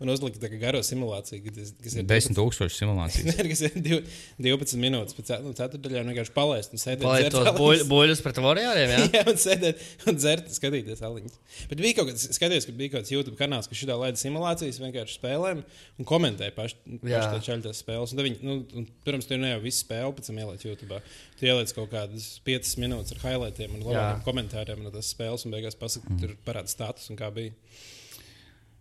[0.01, 3.27] un uzlikt tādu garo simulāciju, kas, kas ir 10,000 simulācijas.
[3.29, 4.07] Nē, kas ir div-
[4.41, 6.01] 12 minūtes pēc nu, ceturtdaļā.
[6.09, 7.05] Vienkārši palaist un sēdēt.
[7.05, 9.03] Lai dzert tos buļ- buļļus pret warrioriem, jā?
[9.19, 11.37] Jā, un sēdēt un dzert, skatīties aliņus.
[11.75, 14.81] Bet bija kaut kas, skatījos, ka bija kaut kāds YouTube kanāls, kas šādā laida simulācijas
[14.81, 15.61] vienkārši spēlēm
[16.01, 18.17] un komentēja paši, paši tā čaļas spēles.
[18.17, 20.99] Un Viņi, nu, un, protams, tu ne jau visu spēli pēc tam ieliec YouTube.
[21.41, 25.55] Tu ieliec kaut kādas 5 minūtes ar highlightiem un labākiem komentāriem no tās spēles, un
[25.55, 26.19] beigās pasaka, mm.
[26.21, 27.55] tur parāda status un kā bija.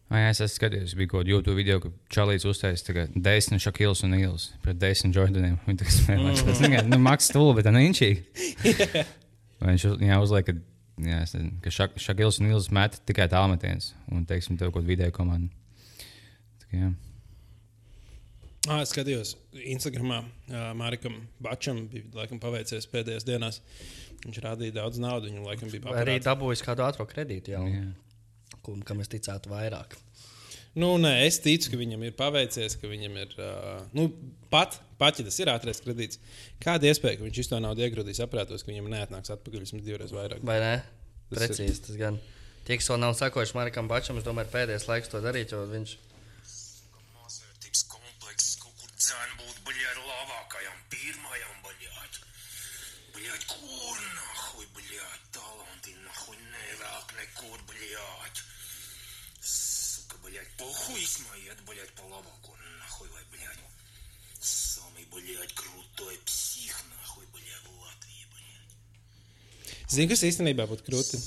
[0.09, 4.01] Ai, jā, es esmu skatījies, bija kaut kāda YouTube video, ka Čalīts uztaisīja desmit šakils
[4.07, 5.55] un īls pret desmit Jordaniem.
[5.67, 6.33] Viņi tā spēlē.
[6.35, 8.23] Tas vienkārši, nu, maks stulbi, bet tā neinčīgi.
[9.61, 10.57] Vai viņš jā, uzliek, ka,
[11.05, 11.19] jā,
[11.63, 15.53] ka šak, šakils un īls met tikai tālmetiens un, teiksim, tev kaut kādu video komandu.
[16.65, 16.91] Tā jā.
[18.67, 19.35] Ah, es skatījos
[19.71, 20.19] Instagramā.
[20.49, 23.61] Uh, Mārikam Bačam bija laikam, paveicies pēdējās dienās.
[24.25, 25.29] Viņš rādīja daudz naudas.
[25.31, 26.27] Viņam laikam bija Vai arī paprāts.
[26.27, 27.85] dabūjis kādu ātrā kredītu, jau, Jā.
[28.65, 29.95] kum, kam es ticētu vairāk.
[30.75, 33.31] Nu, nē, es ticu, ka viņam ir paveicies, ka viņam ir.
[33.39, 34.09] Uh, nu,
[34.51, 36.19] pat, pat, ja tas ir ātrākais kredīts,
[36.61, 40.43] kāda iespēja, ka viņš to naudu iegrūdīs aprētos, ka viņam neatnāks atpakaļ vismaz divreiz vairāk?
[40.45, 40.75] Vai ne?
[41.31, 42.19] Tas ir- Precīzi tas gan.
[42.67, 45.63] Tie, kas vēl nav sakojuši Markam Bačam, es domāju, ir pēdējais laiks to darīt, jo
[45.65, 46.08] viņš Mazvērtības
[60.58, 63.58] Suka, bļaļ, pohuj смоет, bļaļ, по labāko, nahuj, vai, bļaļ.
[64.42, 69.84] Самый, бļaļ, крутой псих, нахуй, бļaļ, в Латвии, бļaļ.
[69.94, 71.20] Zini, kas īstenībā būtu krūti?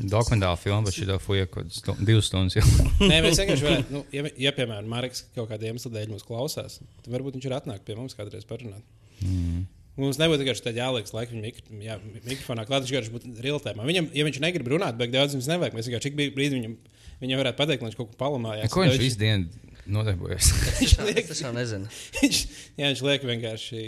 [0.00, 2.56] Dokumentāla filma par šo fuju, kaut kādas stu- divas stundas.
[2.56, 2.88] jau.
[3.10, 6.80] Nē, mēs vienkārši varētu, nu, ja, ja piemēram, Marks kaut kāda iemesla dēļ mūs klausās,
[7.04, 8.84] tad varbūt viņš ir atnākt pie mums kādreiz parunāt.
[9.20, 9.66] Mm.
[10.00, 13.84] Mums nebūtu tikai tāds jāliek, laikam, viņa mikro, jā, mikrofonā klāt, viņš vienkārši būtu riltēmā.
[13.84, 15.76] Viņam, ja viņš negrib runāt, bet daudz mums nevajag.
[15.76, 16.95] Mēs vienkārši ik brīdi viņam, viņam
[17.41, 18.73] varētu pateikt, lai viņš kaut ko palamājās.
[18.73, 19.67] Ko viņš visu dienu?
[19.87, 20.51] nodarbojas.
[20.81, 21.89] Viņš Es liek, tiešām nezinu.
[22.19, 22.37] viņš,
[22.77, 23.81] jā, viņš liek vienkārši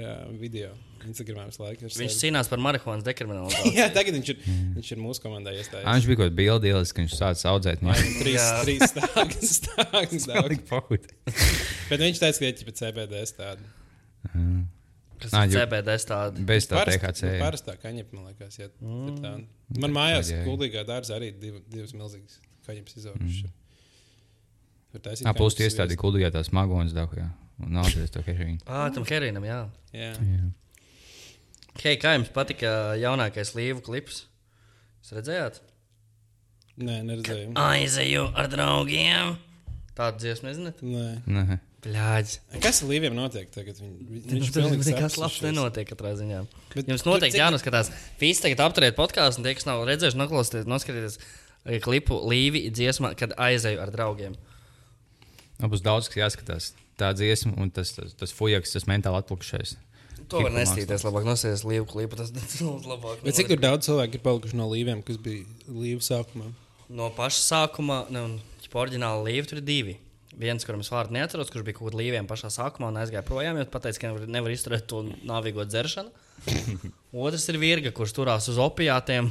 [0.00, 0.72] jā, video.
[1.04, 3.74] Instagramā ar Viņš cīnās par marihuānas dekriminalizāciju.
[3.76, 4.38] Jā, tagad viņš ir,
[4.78, 5.84] viņš ir mūsu komandā iestājies.
[5.84, 8.06] Viņš bija kaut kāds bildīlis, ka viņš sācis audzēt mani.
[8.22, 9.50] Trīs, trīs stāvus.
[9.58, 11.10] stāvus daudz.
[11.90, 13.68] Bet viņš teica, ka ir pēc CBD tāda.
[15.20, 16.48] Kas Ā, ir CBD tāda?
[16.48, 17.34] Bez tā Parasti- THC.
[17.44, 19.36] Parastā kaņepē, man liekas, ja, ir tā.
[19.84, 23.50] Man mājās, kuldīgā dārzā arī div, divas milzīgas kaņepes izaugušas.
[23.50, 23.60] Mm.
[25.26, 27.28] Ā, plus tie iestādīja kuldīgā tās magonas dahu, jā.
[27.62, 28.60] Un naudas to heroīnu.
[28.66, 29.58] Ah, tam heroīnam, jā.
[29.94, 30.12] Jā.
[31.82, 34.24] Hei, kā jums patika jaunākais līvu klips?
[35.02, 35.58] Jūs redzējāt?
[36.78, 37.52] Nē, neredzēju.
[37.60, 39.34] Aizeju ar draugiem.
[39.98, 40.80] Tādu dziesmu nezināt?
[40.82, 41.06] Nē.
[41.30, 41.58] Nē.
[41.84, 42.38] Bļāģis.
[42.64, 43.76] Kas ar līviem notiek tagad?
[43.82, 46.40] Viņ, vi- viņš Tur pilnīgi nekas labs nenotiek katrā ziņā.
[46.74, 47.90] Bet Jums noteikti cik- jānoskatās.
[48.18, 51.24] Visi tagad apturiet podkāstu, un tie, kas nav redzējuši, noklausieties, noskatieties eh,
[51.84, 54.36] klipu Līvi dziesmā, kad aizeju ar draugiem.
[55.60, 56.72] Man būs daudz, kas jāskatās.
[57.00, 59.76] Tā dziesma un tas, tas, tas fujaks, tas mentāli atpūkšais.
[60.30, 62.18] To var nestīties, labāk nosēties Līvu klipu.
[62.20, 63.22] Tas daudz labāk.
[63.24, 66.50] Bet cik daudz cilvēku ir palikuši no līviem, kas bija līvu sākumā?
[66.94, 68.34] No paša sākuma, ne, un
[68.74, 69.94] oriģināli līvi tur ir divi.
[70.34, 73.58] Viens, kuram es vārdu neatceros, kurš bija kaut kādā līviem pašā sākumā un aizgāja projām,
[73.60, 76.10] jo pateica, ka nevar, nevar izturēt to nāvīgo dzeršanu.
[77.24, 79.30] Otrs ir virga, kurš turās uz opiātiem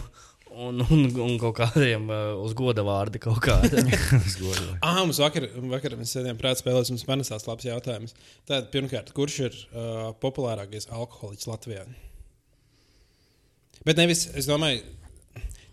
[0.55, 3.83] un, un, un kaut kādiem uh, uz goda vārdi kaut kāda.
[4.83, 8.15] Ah, mums vakar, vakar mēs sēdējām prātā spēlēs, mums panesās labs jautājums.
[8.47, 11.85] Tātad, pirmkārt, kurš ir uh, populārākais alkoholiķis Latvijā?
[13.83, 14.83] Bet nevis, es domāju,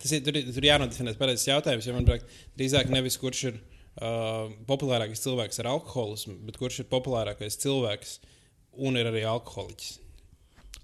[0.03, 4.51] tas ir, tur, tur jānodefinē pareizs jautājums, jo man liekas, drīzāk nevis kurš ir uh,
[4.71, 8.19] populārākais cilvēks ar alkoholismu, bet kurš ir populārākais cilvēks
[8.87, 9.99] un ir arī alkoholiķis.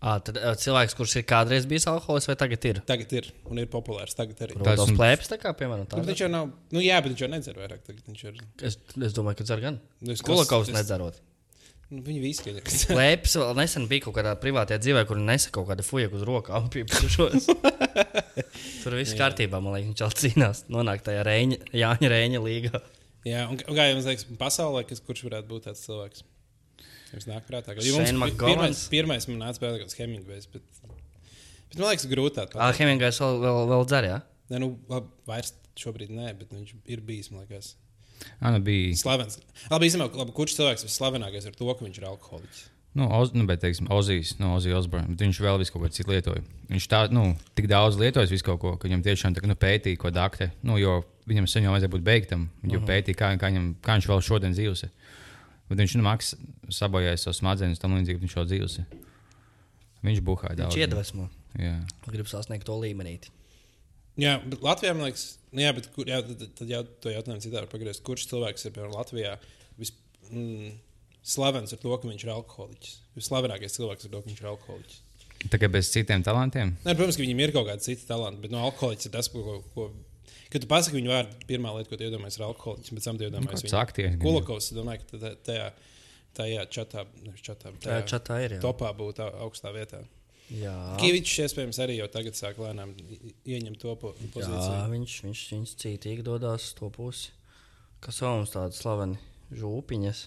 [0.06, 2.78] À, tad uh, cilvēks, kurš ir kādreiz bijis alkoholists, vai tagad ir?
[2.86, 4.14] Tagad ir un ir populārs.
[4.14, 4.54] Tagad arī.
[4.62, 6.10] Tas un- plēpes, tā kā, piemēram, Nu, bet tā.
[6.12, 7.80] viņš jau nav, nu jā, bet viņš jau nedzer vairāk.
[7.88, 8.36] Tagad viņš ir.
[8.70, 8.76] Es,
[9.08, 9.80] es domāju, ka dzer gan.
[10.00, 11.18] Nu, es- Kulakovs es- nedzerot.
[11.90, 12.60] Nu, viņi visi ir.
[12.66, 16.66] Plēpes vēl nesen bija kaut kādā privātajā dzīvē, kur nesa kaut kāda fuja uz rokām.
[18.82, 20.62] Tur viss kārtībā, man liekas, viņš jau cīnās.
[20.72, 22.80] Nonāk tajā Reņa, Jāņa Reņa līgā.
[23.26, 26.22] Jā, un, un kā jums liekas, pasaulē, kas, kurš varētu būt tāds cilvēks?
[27.16, 28.52] Jums nāk prātā, pi- McGovans?
[28.52, 30.62] pirmais, pirmais man nāca prātā, kas Hemingways, bet,
[31.70, 34.18] bet man liekas, grūti tādu Ah, Hemingvajs vēl, vēl, vēl dzer, jā?
[34.52, 37.74] Ne, nu, labi, vairs šobrīd nē, bet viņš ir bijis, man liekas,
[38.40, 38.94] Ana bija.
[38.96, 39.40] slavens.
[39.72, 42.62] Labi, īstenībā, labi, kurš cilvēks vislavenākais ar to, ka viņš ir alkoholiķis?
[42.96, 45.12] Nu, Oz, nu, bet, teiksim, Ozijs, no Ozija Osborne.
[45.20, 46.40] Viņš vēl visu kaut ko citu lietoja.
[46.70, 49.98] Viņš tā, nu, tik daudz lietojas visu kaut ko, ka viņam tiešām tā, nu, pētīja,
[50.00, 50.48] ko dakte.
[50.64, 52.46] Nu, jo viņam sen jau vajadzēja būt beigtam.
[52.62, 54.86] Viņš jau pētīja, kā, kā, viņam, kā viņš vēl šodien dzīvos.
[55.66, 56.34] Bet viņš nu, maks
[56.74, 58.76] sabojāja savus smadzenes, tam līdzīgi viņš jau dzīvos.
[60.06, 60.76] Viņš buhāja daudz.
[60.76, 61.26] Viņš iedvesmo.
[61.58, 61.80] Jā.
[62.06, 63.16] Grib sasniegt to līmenī.
[64.20, 67.42] Jā, bet Latvijā, man liekas, nu, jā, bet kur, jā, tad, tad jau to jautājumu
[67.44, 68.04] citādi pagriezt.
[68.06, 69.34] Kurš cilvēks ir, piemēram, Latvijā
[69.80, 69.92] vis,
[70.30, 70.70] mm,
[71.26, 72.94] slavens ar to, ka viņš ir alkoholiķis?
[73.18, 75.02] Vislavenākais cilvēks ar to, ka viņš ir alkoholiķis.
[75.52, 76.72] Tā kā bez citiem talantiem.
[76.86, 79.60] Nē, protams, ka viņam ir kaut kāda cita talanta, bet no alkoholiķis ir tas, ko.
[79.74, 79.90] ko
[80.50, 83.64] Kad tu pasaki viņu vārdu, pirmā lieta, ko tu iedomājies, ir alkoholiķis, bet tam iedomājies
[83.66, 84.18] Kāds aktieris.
[84.22, 85.64] Kulakovs, es domāju, ka tā- tajā,
[86.38, 87.06] tajā čatā,
[87.42, 88.54] čatā, bet Tā čatā ir.
[88.56, 88.60] Jā.
[88.62, 90.04] topā būtu au- augstā vietā.
[90.54, 90.74] Jā.
[91.02, 92.92] Kīvičs iespējams arī jau tagad sāk lēnām
[93.44, 94.84] ieņemt to po Jā, pozīciju.
[94.92, 97.30] viņš, viņš, viņš cītīgi dodas uz to pusi.
[98.00, 99.18] Kas vēl mums tādas slaveni
[99.50, 100.26] žūpiņas?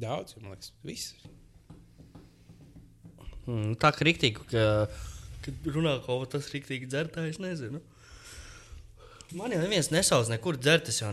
[0.00, 1.12] Daudz, man liekas, viss.
[3.46, 4.64] Mm, tā kā rīktīgi, ka,
[5.44, 7.82] kad runā kaut kas tāds rīktīgi dzertājs, nezinu.
[9.36, 11.12] Man jau neviens nesauc nekur dzert, es jau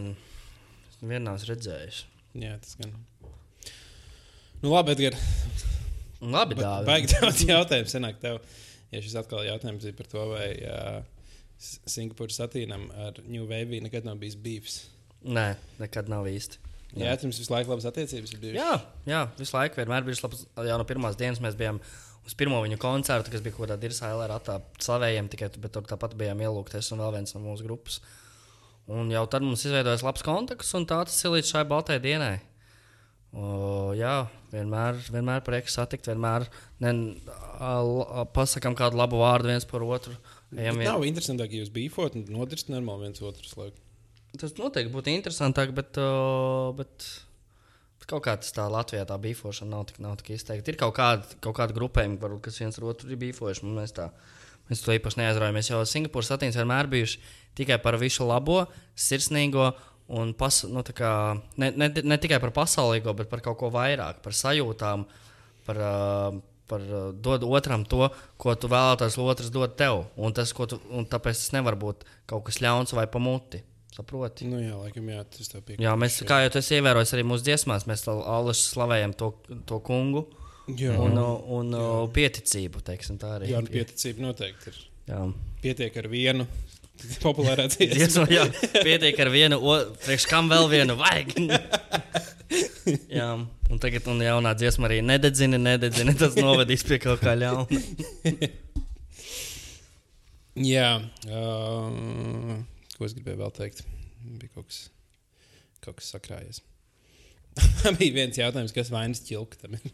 [0.99, 2.01] vienā esmu redzējis.
[2.39, 2.93] Jā, tas gan.
[4.59, 5.21] Nu, labi, Edgars.
[6.19, 6.89] Labi, Dāvid.
[6.89, 8.41] Baigi daudz jautājumu senāk tev.
[8.91, 10.97] Ja šis atkal jautājums ir par to, vai uh,
[11.59, 14.81] Singapūras satīnam ar New Wave nekad nav bijis beefs.
[15.23, 16.59] Nē, nekad nav īsti.
[16.97, 18.59] Jā, jums visu laiku labas attiecības ir bijušas.
[18.59, 20.45] Jā, jā, visu laiku vienmēr bija labs.
[20.71, 21.77] Jau no pirmās dienas mēs bijām
[22.29, 26.13] uz pirmo viņu koncertu, kas bija kaut kādā Dirsa LR attā slavējiem, tikai tur tāpat
[26.19, 27.97] bijām ielūgties un vēl viens no mūsu grupas.
[28.89, 32.37] Un jau tad mums izveidojās labs kontakts, un tā tas ir līdz šai baltai dienai.
[33.29, 36.47] O, jā, vienmēr, vienmēr prieks satikt, vienmēr
[36.81, 36.93] ne,
[37.29, 40.15] a, a, pasakām kādu labu vārdu viens par otru.
[40.57, 43.69] Ejam nav interesantāk, ja jūs bijat un nodirst normāli viens otru.
[44.39, 47.05] Tas noteikti būtu interesantāk, bet, uh, bet
[48.09, 50.71] kaut kā tas tā Latvijā tā bīfošana nav tik, nav tik izteikta.
[50.71, 53.65] Ir kaut kāda, kaut kāda grupējuma, varbūt, kas viens otru ir bīfojuši.
[53.67, 54.09] un Mēs, tā,
[54.69, 55.59] mēs to īpaši neaizraujam.
[55.59, 57.21] Mēs jau Singapūras attīstības vienmēr bijuši
[57.59, 58.63] tikai par visu labo,
[58.97, 59.71] sirsnīgo.
[60.19, 61.13] Un pas, nu, kā,
[61.61, 65.03] ne, ne, ne tikai par pasaulīgo, bet par kaut ko vairāk, par sajūtām,
[65.67, 68.07] par, uh, par uh, dod otram to,
[68.41, 70.07] ko tu vēlētos, lai otrs dod tev.
[70.17, 73.61] Un tas, tu, un tāpēc tas nevar būt kaut kas ļauns vai pamuti.
[73.99, 74.47] Saproti.
[74.47, 75.83] Nu, jā, laikam, jā, tas tev piekrīt.
[75.83, 79.33] Jā, mēs, kā jau tas ievērojis arī mūsu dziesmās, mēs Allaž slavējam to,
[79.69, 80.25] to kungu
[80.71, 80.95] jā.
[80.95, 82.83] un, un, un pieticību.
[82.87, 84.81] Teiksim, tā arī jā, un pieticība noteikti ir.
[85.09, 85.21] Jā.
[85.63, 86.47] Pietiek ar vienu
[87.25, 87.67] populārā.
[87.73, 88.47] Dziesma, jā,
[88.79, 91.35] pietiek ar vienu, o- priekš kam vēl vienu vajag.
[93.19, 93.29] jā,
[93.69, 96.15] un tagad un jaunā dziesma arī nededzina, nededzina.
[96.17, 97.67] Tas novedīs pie kaut kā ļauna.
[100.59, 100.97] Jā,
[101.29, 102.57] uh,
[102.99, 103.81] ko es gribēju vēl teikt?
[104.41, 104.81] Bija kaut kas,
[105.85, 106.61] kaut kas sakrājies.
[107.99, 109.79] bija viens jautājums, kas vainas ķilktam.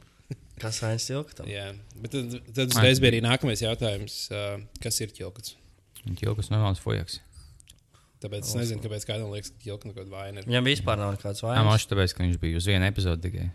[0.56, 1.50] Kas vainas ilgtam?
[1.52, 1.66] Jā,
[2.00, 5.52] bet tad, tad uzreiz bija arī nākamais jautājums, uh, kas ir ķilkts.
[6.22, 7.18] Ķilkas normāls fojaks.
[8.24, 10.48] Tāpēc es nezinu, kāpēc kādam liekas, ka ķilkta kaut kāda vaina ir.
[10.48, 11.68] Viņam vispār nav nekāds Jā, vainas.
[11.68, 13.50] maši tāpēc, ka viņš bija uz vienu epizodi tikai.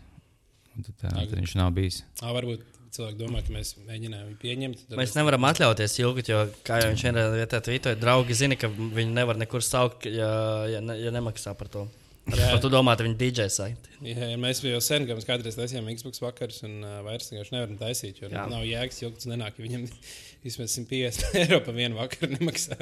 [0.77, 2.03] Un Tad, tā, tad viņš nav bijis.
[2.21, 2.63] Ā, varbūt
[2.95, 4.83] cilvēki domā, ka mēs mēģinājām viņu pieņemt.
[4.99, 9.15] Mēs nevaram atļauties ilgi, jo, kā jau viņš vienā vietā tvītoja, draugi zina, ka viņi
[9.15, 10.31] nevar nekur saukt, ja,
[10.71, 11.87] ja, ne, ja nemaksā par to.
[12.29, 12.51] Jā.
[12.53, 13.95] Par to domāt, viņa DJ saiti.
[14.05, 17.79] Jā, mēs jau sen, kad mēs kādreiz taisījām Xbox vakarus, un uh, vairs vienkārši nevaram
[17.79, 18.43] taisīt, jo Jā.
[18.51, 19.87] Nav jēgas, jo tas nenāk, ja viņam
[20.45, 22.77] vismaz 150 eiro par vienu vakaru nemaksā.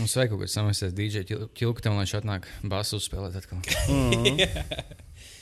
[0.00, 3.60] Mums vajag kaut kāds samaksāt DJ ķilktam, lai viņš atnāk basu uzspēlēt atkal.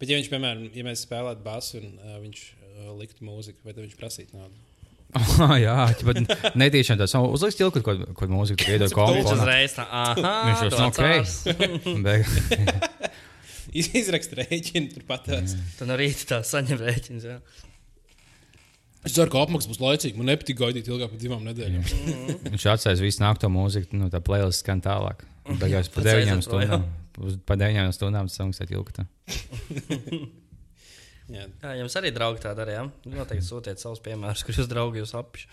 [0.00, 3.72] Bet, ja viņš, piemēram, ja mēs spēlētu basu un uh, viņš uh, liktu mūziku, vai
[3.72, 4.58] tad viņš prasītu naudu?
[5.16, 6.18] Oh, jā, bet
[6.58, 9.36] netīšām tas uzliks ķilku, ko, ko mūziku tur iedod Viņš komponā.
[9.38, 10.12] uzreiz tā, ah,
[10.50, 10.72] Viņš jau
[13.76, 15.56] Iz- Izrakst rēķinu, turpat tāds.
[15.78, 17.24] Tad no rīta tā saņem rēķins.
[17.28, 17.38] jā.
[19.06, 20.18] Es ceru, ka apmaksas būs laicīga.
[20.18, 21.82] Man nepatīk gaidīt ilgāk par divām nedēļām.
[22.50, 25.22] Viņš atstās visu nākamo mūziku, nu, tā playlist skan tālāk.
[25.62, 26.86] Beigās pa deviņām stundām.
[27.22, 28.90] Uz- Pa deviņām stundām samaksāt ķilku.
[31.26, 32.84] Jā, Jā, jums arī draugi tā darīja.
[33.10, 35.48] Noteikti sūtiet savus piemērus, kur jūs draugi jūs apši.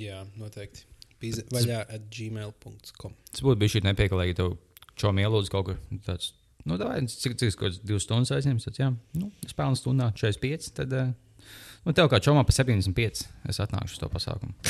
[0.00, 0.86] jā noteikti.
[1.20, 3.12] Pīze vaļā at gmail.com.
[3.30, 4.54] Tas būtu bijis šī nepieklājīgi, ja tev
[4.98, 5.76] čom ielūdz kaut kur
[6.06, 6.32] tāds.
[6.66, 8.88] Nu, davai, cik cik kaut kāds divas stundas aizņems, tad, jā,
[9.18, 9.28] nu,
[9.58, 11.12] pelnu stundā 45, tad, eh,
[11.84, 14.54] nu, tev kā čomā pa 75, es atnākšu uz to pasākumu.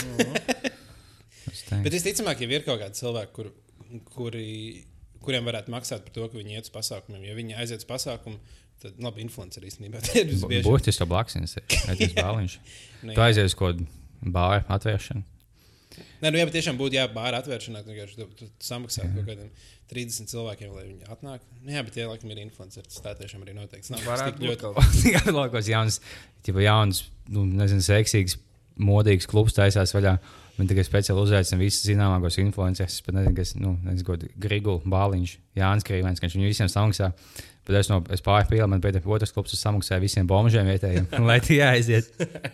[1.52, 1.82] Es teiktu.
[1.84, 3.48] Bet visticamāk, ja ir kaut kādi cilvēki, kur,
[4.12, 4.84] kuri,
[5.22, 8.40] kuriem varētu maksāt par to, ka viņi iet uz pasākumiem, ja viņi aiziet uz pasākumu,
[8.82, 10.02] tad labi, influencer īstenībā.
[10.06, 10.68] Tā ir visbiežāk.
[10.68, 12.56] Būtiski to blakus, ir bāliņš.
[13.02, 15.28] Nu, Tu aizies uz kaut kādu bāru atvēršanu.
[16.22, 19.48] Nē, nu, jā, bet tiešām būtu jābāra atvēršanā, tad tu, tu, samaksā kaut kādiem
[19.90, 21.42] 30 cilvēkiem, lai viņi atnāk.
[21.60, 22.86] Nu, jā, bet tie laikam ir influenceri.
[22.88, 23.92] Tas tā tiešām arī noteikti.
[23.92, 25.02] Nav Varētu tik būt ļoti.
[25.12, 25.98] Jā, kaut kāds jauns,
[26.46, 27.02] tipa jauns,
[27.34, 28.38] nu, nezinu, seksīgs,
[28.80, 30.14] modīgs klubs taisās vaļā.
[30.58, 32.98] Viņi tikai speciāli uzaicina visus zināmākos influencerus.
[32.98, 36.68] Es pat nezinu, kas, nu, nezinu, ko Grigls, Bāliņš, Jānis Krīvens, ka viņš viņu visiem
[36.72, 37.12] samaksā.
[37.62, 41.60] Bet es, no, es pārpīlu, man bija otrs klubs, samaksāja visiem bombžiem vietējiem, lai tie
[41.62, 42.08] aiziet.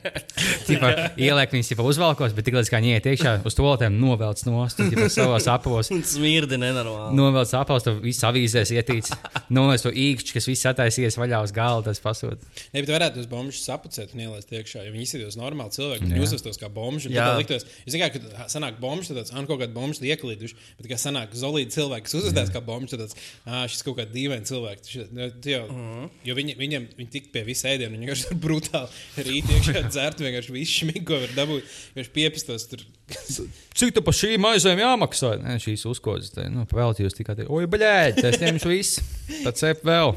[0.69, 3.97] Tipā, ieliek viņus jau uzvalkos, bet tik līdz kā viņi iet iekšā uz to tēmu,
[4.03, 5.89] novelc nost, tipā, savos apavos.
[6.13, 7.17] Smirdi nenormāli.
[7.17, 9.15] Novelc apavos, to viss avīzēs ietīts.
[9.49, 12.53] Novelc to īkšķi, kas viss attaisījies vaļā uz galda, tas pasūta.
[12.75, 14.85] Ne, bet varētu tos bombus sapucēt un ielaist iekšā.
[14.85, 17.15] Ja viņi izskatītos normāli cilvēki, tad viņi uzvestos kā bombuši.
[17.17, 17.31] Jā.
[17.41, 21.01] Liktos, jūs zināt, ka sanāk bombus, tad tāds, ah, kaut kāda bombus liekalīduši, bet kā
[21.01, 24.98] sanāk zolīti cilvēki, kas uzvestās kā bombus, tad tāds, ah, šis kaut kāds dīvains cilvēks.
[25.15, 26.09] Nu, Jau, -huh.
[26.27, 28.89] Jo viņi, viņam, viņi tik pie visa ēdiena, viņi vienkārši tur brutāli
[29.29, 32.85] rīt iekšā dzērt, vienkārši visu šmigu var dabūt, vienkārši piepistos tur.
[33.79, 35.35] Cik tu par šīm aizēm jāmaksā?
[35.43, 39.05] Nē, šīs uzkodas, tā, nu, vēl jūs tikai teikt, oi, bļēdi, es ņemšu visu.
[39.45, 40.15] Tad cep vēl.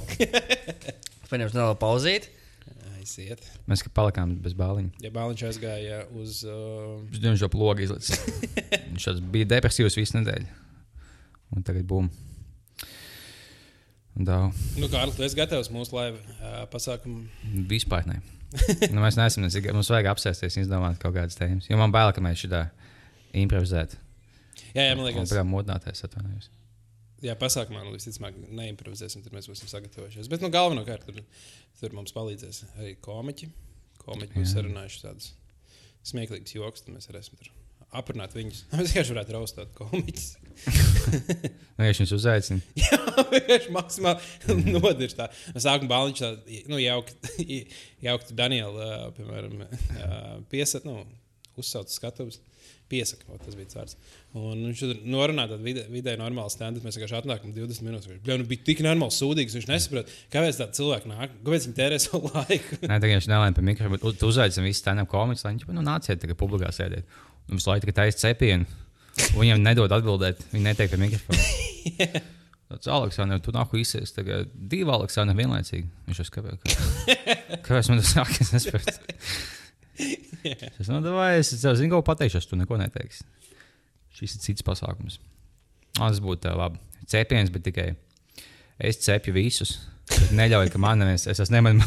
[1.32, 2.32] Paņemsim nelielu pauzīt.
[3.02, 3.46] Aiziet.
[3.70, 4.92] Mēs kā palikām bez bāliņa.
[5.02, 6.44] Ja bāliņš aizgāja uz.
[6.46, 8.20] Uh, Viņš diemžēl plogi izlicis.
[8.92, 10.60] Viņš bija depresīvs visu nedēļu.
[11.58, 12.12] Un tagad bum.
[14.20, 14.38] Un Tā
[14.78, 17.26] nu, Kārlis, tu esi gatavs mūsu laiva uh, pasākumu.
[17.70, 18.20] vispār ne.
[18.92, 21.70] Nu, mēs neesam, mums vajag apsēsties, izdomāt kaut kādas tēmas.
[21.72, 22.66] Jo man bail, ka mēs šitā
[23.40, 24.00] improvizētu.
[24.76, 26.50] Jā, jā, man Un liekas, kā modināties, atvainojos.
[27.24, 30.28] Jā, pasākumā nu, visticamāk neimprovizēsim, tad mēs būsim sagatavojušies.
[30.32, 31.22] Bet nu, galvenokārt tur,
[31.80, 33.52] tur mums palīdzēs arī komiķi.
[34.02, 35.32] Komiķi būs sarunājuši tādus
[36.12, 37.54] smieklīgus joks, tad mēs varēsim tur
[37.96, 38.66] aprunāt viņus.
[38.74, 40.30] Mēs vienkārši varētu raustāt komiķus.
[41.82, 43.00] Viņš uzaicina, Jā,
[43.32, 45.32] vienkārši maksimāli nodirst tā.
[45.56, 46.32] No sākuma bāliņš tā,
[46.72, 47.32] nu, jaukt,
[48.06, 49.66] jaukt Danielu, ā, piemēram,
[50.52, 51.02] piesat, nu,
[51.60, 52.42] uzsauc skatuves.
[52.92, 53.94] Piesaka, o, tas bija tāds.
[54.36, 56.84] Un viņš tur norunāja tādu vidē, vidēji normālu standartu.
[56.84, 58.10] Mēs vienkārši atnākam 20 minūtes.
[58.10, 59.56] Viņš bļa, nu, bija tik normāli sūdīgs.
[59.56, 62.82] Viņš nesaprot, kāpēc tādi cilvēki nāk, kāpēc viņi tērē savu laiku.
[62.82, 65.86] Nē, tagad viņš nelēma par mikrofonu, bet tu uzaicini visus stand-up komiķus, lai viņi nu,
[65.88, 67.16] nāciet tagad publikā sēdēt.
[67.52, 68.80] Un visu laiku tikai taisa cepienu.
[69.36, 72.22] Viņam nedod atbildēt, viņi neteikt par mikrofonu.
[72.72, 75.90] Tas Aleksandrs, tu nāku izsēst, tagad divi Aleksandri vienlaicīgi.
[76.08, 76.76] Viņš jau skapē, ka...
[77.66, 79.18] kāpēc man tas sāk, es nesaprotu.
[80.42, 83.22] Es, nu, davai, es tev zinu, ko pateikšu, tu neko neteiksi.
[84.18, 85.20] Šis ir cits pasākums.
[86.00, 86.80] Ah, tas būtu tā labi.
[87.12, 87.92] Cepiens, bet tikai
[88.82, 89.76] es cepju visus.
[90.10, 91.84] bet Neļauju, ka man neviens, es esmu ne man,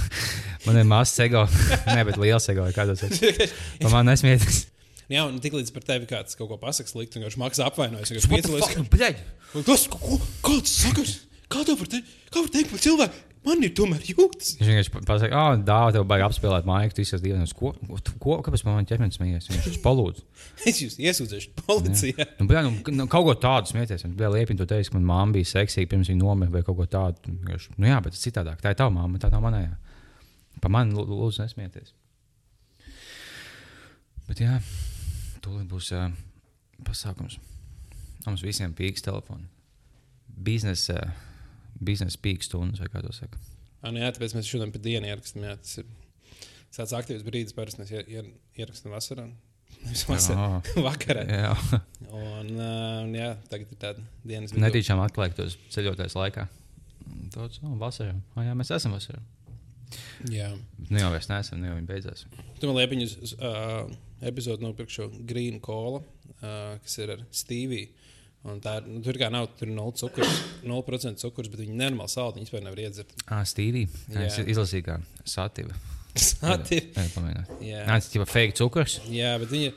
[0.71, 1.43] ir mazs ego,
[1.89, 3.43] ne, bet liels ego, kā tas ir.
[3.91, 4.64] Man nesmieties.
[5.13, 8.15] Jā, un tiklīdz par tevi kāds kaut ko pasakā slikti, un viņš maksā apvainojas.
[8.15, 9.21] Viņš piecēlās.
[9.67, 9.87] Kas?
[9.93, 9.99] Ko?
[10.01, 11.15] ko- Kāds sakars?
[11.53, 12.09] Kā tev var teikt?
[12.33, 13.23] Kā var teikt par cilvēku?
[13.45, 14.55] Man ir tomēr jūtas.
[14.57, 17.53] Viņš vienkārši pasakā, ah, dāvā, tev vajag apspēlēt māju, tu izsaka dievs.
[17.53, 17.75] Ko,
[18.17, 19.51] ko, kāpēc man ķermenis smējies?
[19.53, 20.25] Viņš uz palūdzu.
[20.71, 22.25] Es jūs iesūdzēšu policijā.
[22.41, 24.07] Nu, bļā, nu, nu, kaut ko tādu smieties.
[24.17, 26.87] Bija liepini, tu teici, ka manā māte bija seksīga pirms viņa nomira vai kaut ko
[26.89, 27.37] tādu.
[27.77, 28.65] Nu, jā, bet tas citādāk.
[28.65, 29.77] Tā ir tava māma, tā nav manējā.
[30.65, 31.93] Pa mani lū- lūdzu nesmieties.
[34.25, 34.57] Bet jā,
[35.45, 36.09] tūlīt būs uh,
[36.87, 37.39] pasākums.
[38.25, 39.47] Mums visiem pīks telefoni.
[40.45, 43.39] Biznesa, uh, biznesa pīks stundas vai kā to saka.
[43.85, 45.45] Ah, nu jā, tāpēc mēs šodien pa dienu ierakstām.
[45.45, 45.91] Jā, tas ir
[46.75, 49.27] tāds aktīvs brīdis, parasti mēs ier- ier- ierakstām vasarā.
[50.09, 50.49] Vasarā,
[50.89, 51.25] vakarā.
[51.29, 51.51] Jā,
[52.15, 56.47] Un, uh, jā, tagad ir tāda dienas netīšām atklāt tos ceļotājs laikā.
[57.35, 58.15] Tāds, oh, vasarā.
[58.37, 59.21] Oh, jā, mēs esam vasarā.
[60.33, 60.49] Jā.
[60.89, 62.25] Nu jau vairs neesam, nu jau viņi beidzās.
[62.61, 63.35] Tu man liepiņu uz
[64.25, 67.93] uh, epizodu nopirkšu Green Cola, uh, kas ir ar Steviju.
[68.45, 71.79] Un tā ir, nu, tur kā nav, tur ir 0 cukurs, 0% cukurs, bet viņi
[71.81, 73.15] nenormāli saldi, viņi vispār nevar iedzert.
[73.25, 73.41] Ah.
[74.13, 75.73] Jā, es izlasīju, kā satīva.
[76.15, 76.79] Sāti.
[77.65, 78.99] Jā, tas ir fake cukurs.
[79.11, 79.71] Jā, bet viņi,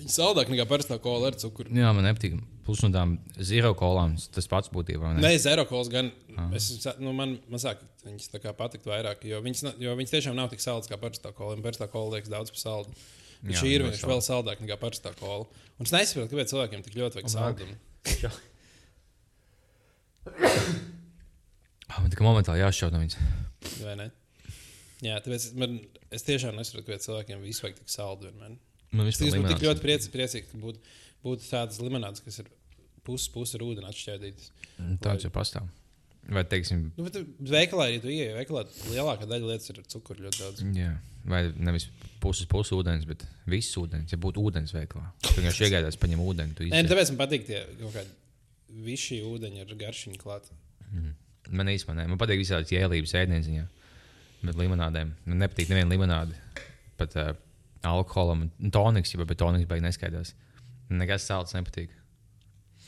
[0.00, 1.70] viņi saldāk nekā parastā kola ar cukuru.
[1.72, 2.36] Jā, man nepatīk.
[2.66, 5.14] Plus no tām zero kolām tas pats būtībā.
[5.16, 5.22] Ne?
[5.24, 6.10] Nē, zero kols gan.
[6.54, 8.28] Es, sa- nu, man, sāk, viņas
[8.58, 11.56] patikt vairāk, jo viņas, jo viņas tiešām nav tik saldas kā parastā kola.
[11.64, 12.98] Parastā kola liekas daudz par saldu.
[13.42, 15.46] Bet Jā, šī ir vienkārši vēl saldāka nekā parastā kola.
[15.78, 17.74] Un es nesaprotu, kāpēc cilvēkiem tik ļoti vajag saldumu.
[21.88, 23.16] Ah, Man tikai momentāli jāšķaut no viņas.
[23.80, 24.06] Vai ne?
[25.00, 25.78] Jā, tāpēc man,
[26.12, 28.28] es tiešām nesaprotu, kāpēc cilvēkiem visu vajag tik saldu.
[28.36, 28.58] Man
[28.92, 30.82] Es vispār būtu tik ļoti priecīgs, priecīgi, ka būtu,
[31.24, 32.50] būtu tādas limonādes, kas ir
[33.08, 34.50] pusi pus ar ūdeni atšķaidītas.
[35.04, 35.68] Tāds jau pastāv.
[36.28, 37.06] Vai teiksim, Nu,
[37.48, 40.64] veikalā, ja tu ieej veikalā, lielākā daļa lietas ir ar cukuru ļoti daudz.
[40.76, 40.90] jā,
[41.24, 41.86] vai nevis
[42.20, 44.12] puses puses ūdens, bet viss ūdens.
[44.12, 46.68] Ja būtu ūdens veikalā, tad vienkārši iegādājas, paņem ūdeni.
[46.68, 48.12] Nē, tāpēc man patīk tie kaut kādi
[48.84, 50.50] visi ūdeņi ar garšiņu klāt.
[51.48, 52.04] Man īstenībā.
[52.12, 53.64] Man patīk visādas jēlības ēdienziņā.
[54.44, 55.14] Bet limonādēm.
[55.24, 56.36] Man nepatīk neviena limonāde.
[57.00, 57.32] Pat uh,
[57.88, 58.50] alkoholam.
[58.74, 60.34] Toniks, jau bet toniks beigas neskaidrs.
[60.92, 61.88] Nekas salds nepatīk.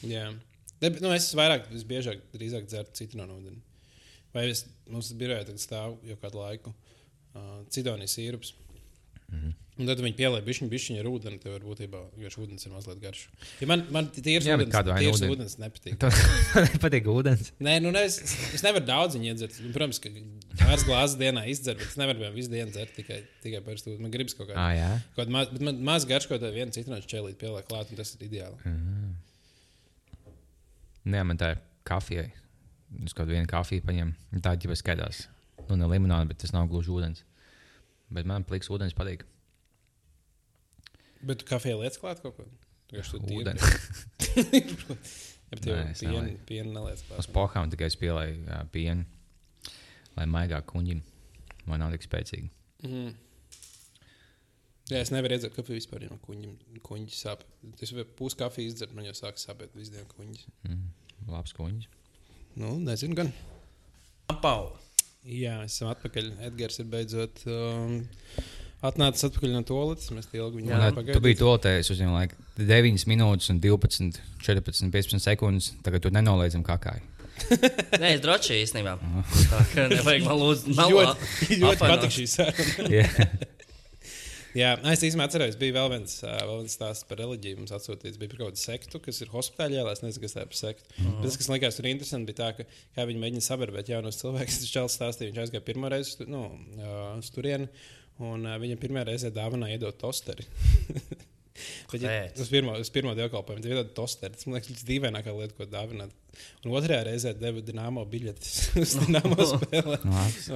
[0.05, 0.28] Jā.
[0.28, 0.49] Ne,
[0.88, 3.60] bet, nu, es vairāk, visbiežāk, drīzāk dzeru citronu ūdeni.
[4.34, 8.54] Vai es, mums birojā tagad stāv jau kādu laiku uh, citonijas sīrups.
[9.30, 9.40] Mm.
[9.40, 9.58] -hmm.
[9.80, 11.38] Un tad viņi pielāgoja bišķiņu, bišķiņu ar ūdeni.
[11.40, 13.22] Tev var būtībā, šis ūdens ir mazliet garš.
[13.62, 15.36] Ja man, man tīrs Jā, ūdens, kādu tīrs ūdeni?
[15.36, 15.94] ūdens nepatīk.
[16.02, 17.52] Tev nepatīk ūdens.
[17.64, 18.18] Nē, nu, ne, es,
[18.58, 19.56] es nevaru daudz viņa iedzert.
[19.72, 20.12] Protams, ka
[20.60, 23.96] pāris glāzes dienā izdzert, bet es nevaru vienā visu dienu dzert tikai, tikai par stūri.
[24.04, 24.60] Man gribas kaut kādā.
[24.60, 24.90] Ah, jā.
[25.16, 28.12] Kaut maz, bet man maz garš kaut kādā viena citronu čēlīt pieliek klāt, un tas
[28.18, 28.60] ir ideāli.
[28.68, 28.99] Mm.
[31.09, 32.26] Nē, man tā ir kafija.
[33.07, 34.40] Es kādu kafiju paņemu.
[34.44, 35.24] Tā jau skaidrs.
[35.68, 37.22] Nu, ne limonāde, bet tas nav gluži ūdens.
[38.11, 39.22] Bet man pliks ūdens patīk.
[41.22, 42.46] Bet kafijā lietas klāt kaut ko?
[42.90, 43.62] Vienkārši tu tīri- Ūdens.
[45.51, 47.18] Ja tev Nē, es pienu, pienu neliec klāt.
[47.18, 49.03] Uz pohām tikai spēlēju uh, pienu,
[50.14, 51.01] lai maigāk kuņģim.
[51.66, 52.51] Man nav tik spēcīgi.
[52.86, 53.09] Mhm.
[54.91, 57.45] Jā, es nevaru iedzert kafiju vispār, man kuņģi, kuņģi sāp.
[57.78, 60.49] Es varu pūs kafiju izdzert, man jau sāk sāpēt visu dienu kuņģis.
[60.66, 60.86] Mm,
[61.30, 61.91] labs kuņģis.
[62.59, 63.30] Nu, nezinu gan.
[64.32, 64.72] Apau.
[65.26, 66.32] Jā, esam atpakaļ.
[66.49, 68.01] Edgars ir beidzot um,
[68.88, 70.11] atnācis atpakaļ no toaletes.
[70.16, 72.41] Mēs tie ilgi viņu Jā, tu biji to teicis uz viņu laiku.
[72.59, 75.70] 9 minūtes, un 12, 14, 15 sekundes.
[75.86, 77.07] Tagad tu nenoliedzami kakāji.
[78.01, 78.97] Nē, es droši īstenībā.
[79.53, 80.91] Tā kā nevajag man lūdzu, melā.
[81.14, 83.49] Ļoti, ļoti patīk šī saruna.
[84.57, 87.61] Jā, es īstenībā atceros, bija vēl viens, ā, vēl viens stāsts par reliģiju.
[87.61, 89.84] Mums atsūtīts, bija par kaut kādu sektu, kas ir hospitāļā.
[89.92, 90.90] Es nezinu, kas tā ir par sektu.
[90.90, 91.14] Uh -huh.
[91.20, 92.64] Bet tas, kas man likās tur interesanti, bija tā, ka
[92.96, 94.61] kā viņi mēģina sabarbēt jaunos cilvēkus.
[94.61, 96.42] Tas čels stāstīja, viņš aizgāja pirmo reizi nu,
[96.78, 97.68] ā, uz turieni,
[98.18, 100.44] un ā, viņam pirmā reize dāvanā iedot tosteri.
[101.92, 104.34] Bet, ja, uz pirmo, uz pirmo dievkalpojumu ir tāda tosteri.
[104.34, 106.11] Tas man liekas, tas dīvainākā lieta, ko dāvināt.
[106.64, 109.98] Un otrajā reizē deva dināmo biļetes uz dināmo spēli.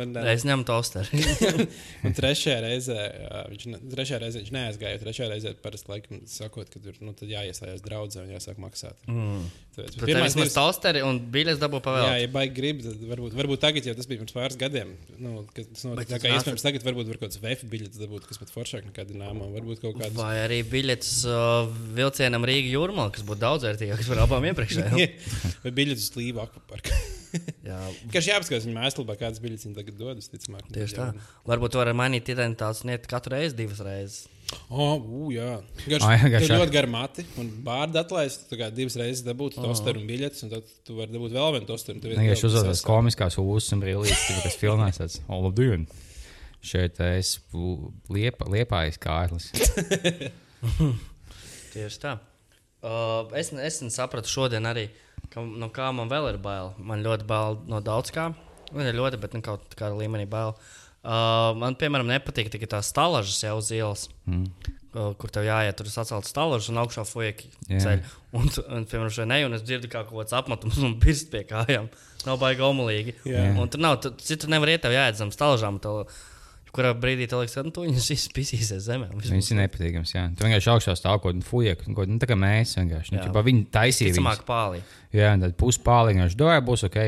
[0.01, 1.23] Un, ā, Es ņemu tosteri.
[2.07, 5.01] Un trešajā reizē ā, viņš, ne, trešajā reizē viņš neaizgāja.
[5.05, 8.99] Trešajā reizē parasti laikam sakot, ka tur nu, tad jāiestājās draudzē un jāsāk maksāt.
[9.11, 9.47] Mm.
[9.75, 12.19] Tāpēc, Tur pirmā ir tosteri un biļets dabū Jā, pavēlēt.
[12.23, 14.93] ja baigi grib, tad varbūt, varbūt tagad, jo tas bija pirms pāris gadiem.
[15.19, 17.99] Nu, kad tas notika, tā kā nāca- iespējams tagad varbūt var kaut kāds VF biļets
[17.99, 19.49] dabūt, kas pat foršāk nekā dināmā.
[19.57, 20.15] Varbūt kaut kāds.
[20.15, 21.67] Vai arī biļets uh,
[21.99, 25.03] vilcienam Rīga jūrmā, kas būtu daudz vērtīgāks par abām iepriekšējām.
[25.65, 26.93] Vai biļets uz Līvu akvaparku.
[27.67, 27.79] Jā,
[28.15, 30.69] Kas jāapskatās viņa mājaslapā, kādas biļetes viņa tagad dodas, ticamāk.
[30.75, 31.09] tieši tā.
[31.49, 34.21] Varbūt var mainīt identitātes ne katru reizi, divas reizes.
[34.69, 35.57] Oh, ū, jā,
[35.89, 36.59] Garš, Ah, jā, garš, jā.
[36.61, 37.25] ļoti gara mati.
[37.41, 41.11] Un bārda atlaist, tu kā divas reizes dabūtu tosteru un biļetes, un tad tu vari
[41.17, 41.99] dabūt vēl vienu tosteru.
[42.05, 45.89] ir Vienkārši tas komiskās ūsas un brīvības, kas filmēs tāds- Olabdien.
[46.65, 47.39] Šeit es
[48.15, 49.51] liepa, liepājas kārlis.
[51.75, 52.15] Tieši tā.
[52.85, 54.87] Uh, es, es sapratu šodien arī,
[55.33, 56.73] ka, no kā man vēl ir bail.
[56.79, 58.31] Man ļoti bail no daudz kā.
[58.75, 60.57] Man ir ļoti, bet ne kaut kādā līmenī bail.
[61.05, 64.07] Uh, man, piemēram, nepatīk tikai tās stālažas jau uz ielas.
[64.25, 64.47] Mm.
[64.95, 67.81] Uh, kur tev jāiet, tur ir sacelt stālažas un augšā fueki Jā.
[67.83, 68.05] ceļ.
[68.35, 71.45] Un, un, piemēram, šeit ne, un es dzirdu kā kaut kāds apmetums un pirst pie
[71.47, 71.91] kājām.
[72.25, 73.17] Nav baigi omulīgi.
[73.29, 73.45] Jā.
[73.61, 75.79] Un tur nav, tu, citur nevar iet, tev jāiet zem stālažām.
[75.85, 76.07] Tev,
[76.75, 79.11] kurā brīdī tev liekas, ka nu, tu viņus izpisīsies zemē.
[79.15, 80.15] būs ir nepatīkamas.
[80.15, 80.25] Jā.
[80.35, 83.15] Tu vienkārši augšā stāv kaut kāda fuja, kaut kāda, nu, tā kā mēs vienkārši.
[83.15, 83.45] Nu, Jā.
[83.51, 84.17] viņi taisīja.
[84.19, 84.43] Viņus.
[84.49, 84.83] pālī.
[85.15, 86.99] Jā, tad puspāli vienkārši domāja, būs ok.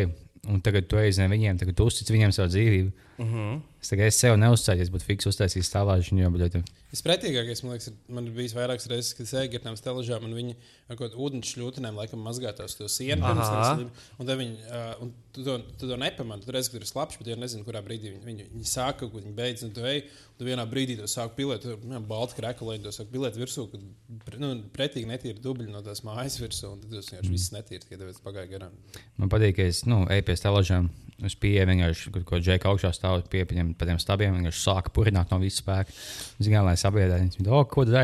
[0.47, 2.93] Un tagad tu zem viņiem, tagad uztic viņiem savu dzīvību.
[3.19, 3.61] Uh -huh.
[3.81, 6.11] Es es sev neuzstājos, būtu fiks uztaisījis stāvāšu.
[6.11, 6.63] Viņa jau būtu.
[6.91, 10.25] Vispretīgākais, man liekas, ir, man ir bijis vairākas reizes, kad es eju ar tām stelažām,
[10.25, 10.55] un viņi
[10.89, 13.23] ar kaut ūdens šļūtenēm laikam mazgā tās to sienu.
[13.23, 13.89] Slīd.
[14.19, 16.43] Un tad viņi, uh, un tu to, tu to nepamani.
[16.43, 19.01] Tu redzi, ka tur ir slapjš, bet jau nezinu, kurā brīdī viņi, viņi, viņi sāk
[19.01, 20.03] kaut ko, viņi beidz, un tu ej,
[20.33, 23.67] un tu vienā brīdī to sāk pilēt, tur ir balta krekla, to sāk pilēt virsū,
[23.71, 23.83] kad
[24.25, 27.85] pre- nu, pretīgi netīri dubļi no tās mājas virsū, un tad tas vienkārši viss netīri,
[27.91, 28.79] kad tev pagāja garām.
[29.17, 30.89] Man patīk, ka es nu, eju pie stāvāžām.
[31.25, 34.37] Es pieeju vienkārši, kur ko džeka augšā stāv pie viņiem, pa tiem stabiem.
[34.41, 35.95] Vienkārši sāku purināt no visas spēka.
[35.95, 37.39] Es gāju, lai sabiedrētu.
[37.39, 37.95] Viņi, oh, ko tu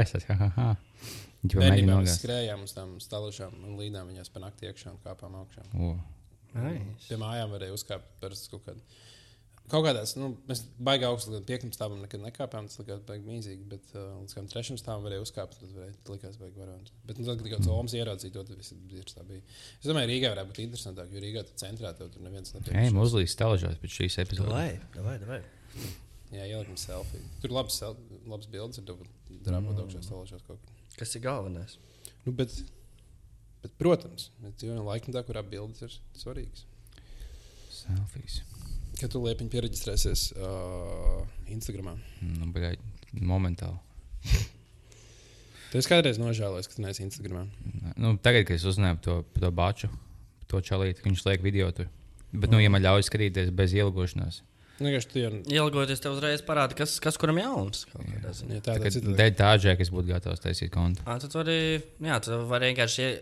[1.58, 2.22] mēģina Bērnībā mēs nogāzt.
[2.22, 5.64] skrējām uz tām stelažām un līdām viņās pa nakti iekšā un kāpām augšā.
[5.74, 5.96] O.
[6.52, 7.08] Nice.
[7.08, 8.84] Pie mājām varēja uzkāpt par kaut kādu.
[9.72, 12.66] Kaut kādās, nu, mēs baigām augstu līdz piektam stāvam, nekad nekāpām.
[12.68, 15.56] Tas likās baigi mīzīgi, bet uh, līdz kādam trešam stāvam varēja uzkāpt.
[15.62, 16.92] Tas varēja, likās baigi varants.
[17.08, 19.40] Bet, nu, tad, kad kaut kāds omas ieraudzīja to, tad viss ir tā bija.
[19.78, 23.00] Es domāju, Rīgā varētu būt interesantāk, jo Rīgā tur centrā tev tur neviens Ej, nepieņem.
[23.00, 24.52] uzlīs stāvāžās pēc šīs epizodes.
[24.52, 25.40] Davai, davai, davai.
[26.32, 27.32] Jā, ielikam selfiju.
[27.40, 27.80] Tur labs,
[28.28, 28.92] labs bildes ir,
[29.48, 30.78] drāpot augšā stāvošās kaut kur.
[31.00, 31.78] Kas ir galvenais?
[32.26, 32.54] Nu, bet,
[33.64, 36.66] bet, protams, mēs dzīvojam laikmetā, kurā bildes ir svarīgas.
[37.72, 38.42] Selfijas.
[39.00, 41.96] Kad tu liepiņi pieregistrēsies uh, Instagram.
[42.22, 42.76] Nu, bļaļ,
[43.26, 43.78] momentāli.
[45.72, 47.48] Tu esi kādreiz nožēlojis, ka tu neesi Instagram.
[47.96, 49.88] Nu, tagad, kad es uzzināju to, to baču,
[50.50, 51.88] to čalīti, ka viņš liek video tur.
[52.32, 54.42] Bet, nu, ja man ļauj skatīties bez ielgošanās,
[54.82, 57.84] Nu, Ielgoties tev uzreiz parāda, kas, kas kuram jauns.
[57.92, 59.12] tādā tad citādi.
[59.20, 61.04] dēļ tā džeka es būtu gatavs taisīt kontu.
[61.06, 61.56] Ā, Tad vari,
[62.02, 63.20] jā, tu vari vienkārši ie-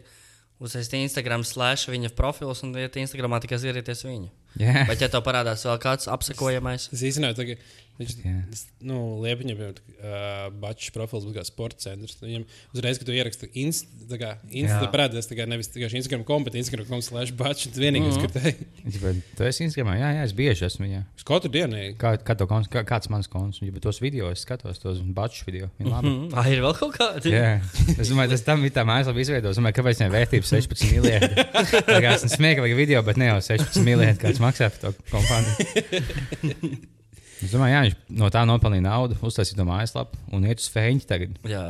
[0.62, 4.30] uztaisīt Instagram slash viņa profils un iet Instagramā tikai zirieties viņu.
[4.58, 7.60] Jā, Bet, ja tev parādās vēl kāds apsekojamais, Es īstenībā tagad,
[8.00, 8.36] viņš, Jā.
[8.54, 12.16] es, nu, Liepiņam, piemēram, uh, Bačs profils kā sporta centrs.
[12.18, 14.90] tad Viņam uzreiz, kad tu ieraksti inst, tā kā insta, Jā.
[14.92, 17.68] parādās tā kā nevis tikai Instagram kom, bet Instagram kom slash Bačs.
[17.70, 18.32] Tas vienīgais, mm -hmm.
[18.32, 21.02] ka te Bet tu esi Instagramā, jā, jā, es bieži esmu viņā.
[21.16, 21.76] uz katru dienu.
[22.00, 25.46] Kā, kā to konts, kā, kāds mans konts, ja tos video es skatos, tos bačus
[25.46, 25.70] video.
[25.78, 27.30] Mm, ah, ir vēl kaut kādi.
[27.30, 27.60] Jā,
[27.98, 29.50] es domāju, tas tam ir tā mājaslapa izveidota.
[29.50, 31.34] Es domāju, kāpēc viņam vērtība 16 miljardi.
[31.94, 36.80] Tā kā ir smieklīgi video, bet ne jau 16 miljardi, kāds maksā par to kompāniju.
[37.40, 41.06] Es domāju, jā, viņš no tā nopelnīja naudu, uztaisīja to mājaslapu un iet uz feņķi
[41.08, 41.38] tagad.
[41.48, 41.62] Jā,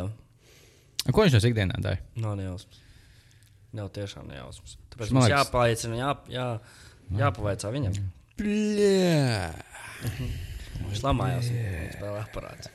[1.15, 2.01] Ko viņš no ikdienā dara?
[2.19, 2.81] nav nejausmas.
[3.79, 4.73] Nav tiešām nejausmas.
[4.91, 6.47] Tāpēc Man mums liekas- jāpaliecina, jā, jā,
[7.23, 7.95] jāpavaicā viņam.
[8.41, 9.55] Bļā.
[10.91, 12.67] Viņš lamājās un spēlē aparāts.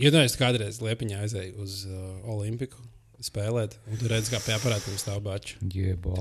[0.00, 2.80] Iedomājieties, kādreiz Liepiņā aizēja uz uh, Olimpiku
[3.28, 5.56] spēlēt, un tur redz, kā pie aparātiem stāv Bačs.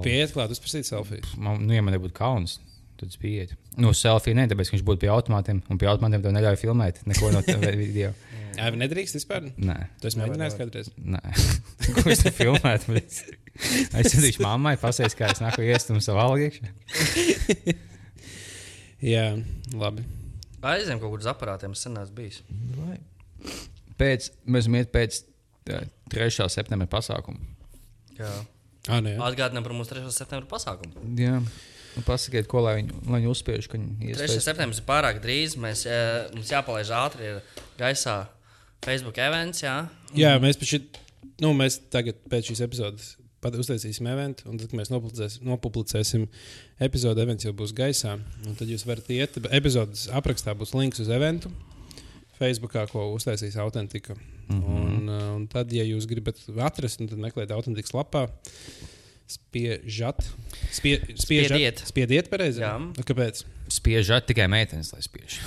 [0.05, 1.23] Pieiet klāt, uzprasīt selfiju.
[1.37, 2.57] Man, nu, ja man nebūtu kauns,
[2.99, 3.55] tad es pieeju.
[3.81, 7.01] Nu, selfija ne, tāpēc, ka viņš būtu pie automātiem, un pie automātiem tev neļauj filmēt
[7.09, 8.13] neko no tā video.
[8.55, 9.49] Jā, vai nedrīkst vispār?
[9.59, 10.91] Nē, Tu esi mēģinājis kādreiz?
[10.95, 11.19] nē.
[11.97, 12.93] ko es tur filmētu?
[12.95, 13.17] bet
[13.99, 17.75] Es teicu, mammai pasēs, kā es nāku iest un savu algu iekšā.
[19.05, 19.25] Jā,
[19.75, 20.03] labi.
[20.65, 22.39] Aizem kaut kur uz aparātiem, es sen esmu bijis.
[23.99, 25.19] Pēc, mēs iet pēc
[25.67, 25.83] tā,
[26.13, 26.49] 3.
[26.53, 27.39] septembra pasākuma.
[28.17, 28.31] Jā.
[28.85, 29.15] Ah, jā.
[29.25, 30.11] Atgādinām par mūsu 3.
[30.13, 31.01] septembra pasākumu.
[31.19, 31.39] Jā.
[31.95, 34.11] Nu, pasakiet, ko lai viņi, lai viņi uzspiež, viņi 3.
[34.11, 34.45] iespējas.
[34.45, 35.55] septembris ir pārāk drīz.
[35.61, 37.41] Mēs, eh, mums jāpalaiž ātri ir
[37.79, 38.25] gaisā
[38.85, 39.63] Facebook events.
[39.63, 39.77] Jā.
[40.13, 40.83] Jā, mēs, šī,
[41.41, 46.23] nu, mēs tagad pēc šīs epizodes uztaisīsim eventu, un tad, kad mēs nopublicēsim, nopublicēsim
[46.81, 48.15] epizodu, events jau būs gaisā.
[48.45, 51.51] un Tad jūs varat iet, epizodes aprakstā būs links uz eventu.
[52.39, 54.15] Facebookā, ko uztaisīs autentika.
[54.47, 54.75] Mm -hmm.
[54.85, 58.27] un, uh, un tad, ja jūs gribat atrast, nu, tad meklējiet autentikas lapā.
[59.25, 60.21] Spiežat.
[60.69, 61.49] Spie, spiežat.
[61.49, 61.81] Spiediet.
[61.89, 62.61] Spiediet pareizi.
[62.61, 62.77] Jā.
[62.77, 63.41] Nu, kāpēc?
[63.73, 65.39] Spiežat tikai meitenes, lai spiež.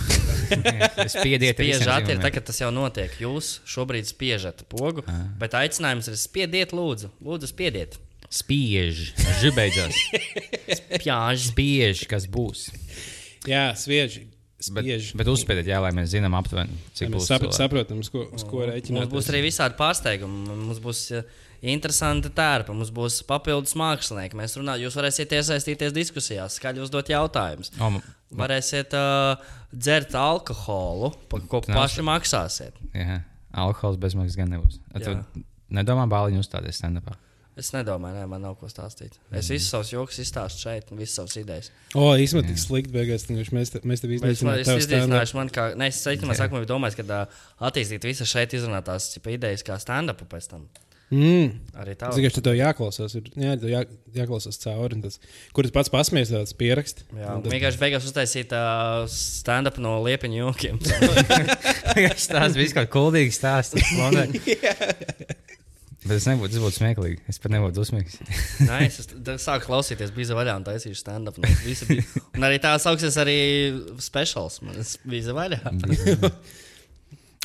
[1.14, 3.14] Spiediet, Spiežat ir tagad tas jau notiek.
[3.22, 5.30] Jūs šobrīd spiežat pogu, Ah.
[5.38, 7.12] bet aicinājums ir spiediet, lūdzu.
[7.22, 8.00] Lūdzu, spiediet.
[8.28, 9.94] Spiež, žibeidzās.
[11.00, 11.52] Pjāži.
[11.54, 12.66] Spiež, kas būs.
[13.46, 14.26] Jā, svieži.
[14.58, 15.12] Bet, spiež.
[15.14, 17.26] bet uzspēdiet, jā, lai mēs zinām aptuveni, cik mēs būs.
[17.30, 17.54] sap, cilvēku.
[17.60, 19.12] saprotam, uz ko, uz ko Mums rēķināt.
[19.12, 20.40] būs arī visādi pārsteigumi.
[20.50, 21.02] Mums būs
[21.62, 24.34] interesanti tērpa, mums būs papildus mākslinieki.
[24.38, 27.70] Mēs runājam, jūs varēsiet iesaistīties diskusijās, skaļi uzdot jautājumus.
[28.34, 29.38] Varēsiet uh,
[29.72, 32.82] dzert alkoholu, par ko neuzsver- paši maksāsiet.
[32.98, 33.20] Jā,
[33.54, 34.80] alkohols bezmaksas gan nebūs.
[35.70, 37.14] Nedomā, bāliņu uzstāties stand-upā.
[37.58, 39.16] Es nedomāju, ne, man nav ko stāstīt.
[39.34, 41.70] Es visus savus joks izstāstu šeit, un visas savas idejas.
[41.98, 43.24] O, īstenībā tik slikti beigās.
[43.26, 46.36] vienkārši Mēs, te- mēs tev Bet es, man, es izdzīvināšu, man kā, ne, es ceļā
[46.38, 50.68] sākumā biju domājis, ka uh, attīstīt visas šeit izrunātās cipa idejas kā stand-up pēc tam.
[51.08, 51.54] Mm.
[51.80, 52.10] Arī tā.
[52.12, 53.78] Tikai tev jāklausās, ir, jā, jā,
[54.18, 54.98] jāklausās cauri.
[55.00, 55.16] Tas,
[55.56, 57.00] kur tu pats pasmies, tāds pierakst.
[57.16, 60.78] Jā, tas- vienkārši beigās uztaisīt uh, stand-up no liepiņu jokiem.
[60.84, 62.28] Tas kaut kāds
[62.92, 63.80] kuldīgs stāsts.
[66.04, 67.18] Bet es nebūtu, tas būtu smieklīgi.
[67.30, 68.20] Es pat nebūtu dusmīgs.
[68.68, 69.00] Nē, es
[69.42, 71.40] sāku klausīties, bija vaļā un taisīju stand-up.
[72.38, 73.38] Un arī tā sauksies arī
[74.02, 74.60] speciāls.
[74.62, 75.62] Man tas bija vaļā.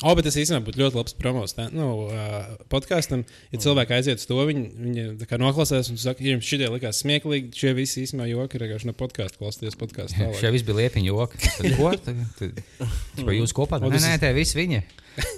[0.02, 3.22] O, bet tas īstenībā būtu ļoti labs promos tā, nu, uh, podkāstam.
[3.54, 6.98] Ja cilvēki aiziet uz to, viņi, viņi tā kā noklausās un saka, jums šitie likās
[7.04, 10.26] smieklīgi, šie visi īstenībā joki ir vienkārši no podkāstu klausīties podkāstu.
[10.40, 11.40] Šie visi bija liepiņi joki.
[11.46, 11.92] Tad Ko?
[11.94, 13.78] Tad- tad- jūs kopā?
[13.80, 14.82] O, Nē, nē, tie visi viņi.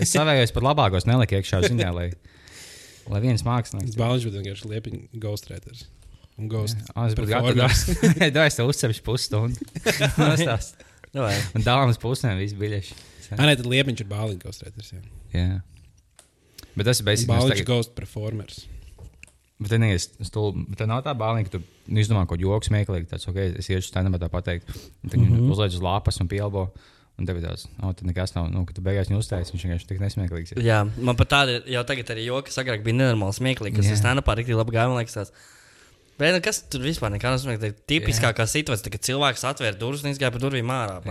[0.00, 2.08] Es savējos pat labākos neliku iekšā ziņā, lai,
[3.12, 3.98] lai viens mākslinieks.
[3.98, 5.86] Bāliņš būtu vienkārši liepiņš ghostwriters.
[6.36, 6.76] Un ghost.
[6.92, 7.86] Ah, Es performers.
[7.86, 8.32] gatavs.
[8.34, 9.56] Dāvā, es tev uzcepšu pusstundu.
[11.16, 11.36] Davai.
[11.56, 12.96] Un dāvāns pusēm visi biļeši.
[13.36, 14.92] Ah, nē, tad liepiņš ir bāliņš ghostwriters.
[14.92, 15.00] jā.
[15.32, 15.60] Jā.
[16.76, 17.24] Bet tas ir beigas.
[17.30, 18.66] Bāliņš ir ghost performers.
[19.56, 20.66] Bet tā neies stulbi.
[20.68, 23.08] Bet Tā nav tā bāliņa, ka tu nu, izdomā kaut ko joks, smieklīgi.
[23.08, 24.68] Tāds, ok, es iešu stand tā pateikt.
[24.68, 25.30] Tad mm.
[25.30, 25.50] -hmm.
[25.54, 26.68] uzliek uz lapas un pielbo.
[27.16, 28.50] Un ir tāds, oh, nekas nav.
[28.52, 30.52] Nu, kad beigās viņu uzstājas, viņš vienkārši tik nesmieklīgs.
[30.52, 30.64] ir.
[30.66, 33.94] Jā, man pat tāda jau tagad arī joka, kas agrāk bija nenormāli smieklīgi, kas Jā.
[33.94, 34.02] yeah.
[34.02, 35.32] stand-upā rīktīgi labi tāds.
[36.20, 37.62] Bet, nu, kas tur vispār nekā nav smieklīgi?
[37.62, 41.00] Tā ir Tipiskākā situācija, kad cilvēks atvēra durvis un izgāja pa durvīm ārā.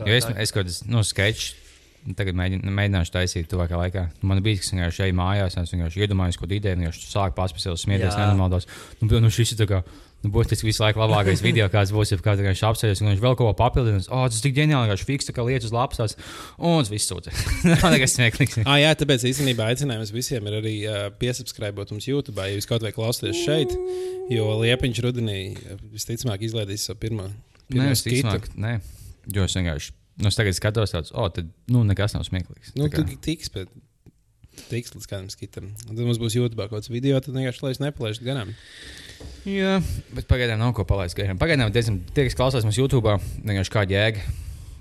[0.00, 1.56] Jo es, es kaut kādā nu, sketčā.
[2.16, 4.02] Tagad mēģin, mēģināšu taisīt tuvākajā laikā.
[4.24, 7.76] Man bija tas, ka viņš šeit mājās, es vienkārši iedomājos, ko ideja, viņš sāk sevi
[7.76, 8.22] smieties, Jā.
[8.22, 8.64] nenormālos.
[9.02, 9.82] Nu, nu, šis ir tā kā,
[10.24, 13.36] nu, būtiski visu laiku labākais video, kāds būs, ja kāds vienkārši apsēties, un viņš vēl
[13.38, 14.08] kaut ko papildinās.
[14.10, 16.16] O, oh, tas tik ģeniāli, ka viņš fiks tā kā lietas uz lapas,
[16.58, 17.32] un tas viss sūta.
[17.70, 18.60] Nav nekas smieklīgs.
[18.66, 22.84] Ah, jā, tāpēc īstenībā aicinājums visiem ir arī uh, piesubscribēt mums YouTube, ja jūs kaut
[22.84, 23.72] vai klausāties šeit,
[24.32, 25.40] jo Liepiņš rudenī
[25.94, 27.30] visticamāk izlaidīs savu pirmo.
[27.30, 28.76] Nē, pirmo es ticamāk, nē.
[29.30, 32.74] Jo es vienkārši, nu, es tagad skatos tāds, o, tad, nu, nekas nav smieklīgs.
[32.76, 33.72] Nu, tu tiks, bet
[34.68, 35.70] tiks līdz kādam skitam.
[35.88, 38.52] Un tad mums būs YouTube kaut kāds video, tad vienkārši lai es nepalaistu garām.
[39.48, 39.78] Jā,
[40.16, 41.38] bet pagaidām nav ko palaist garām.
[41.40, 44.22] Pagaidām, diezgan, tie, kas klausās mums YouTube, vienkārši kāda jēga.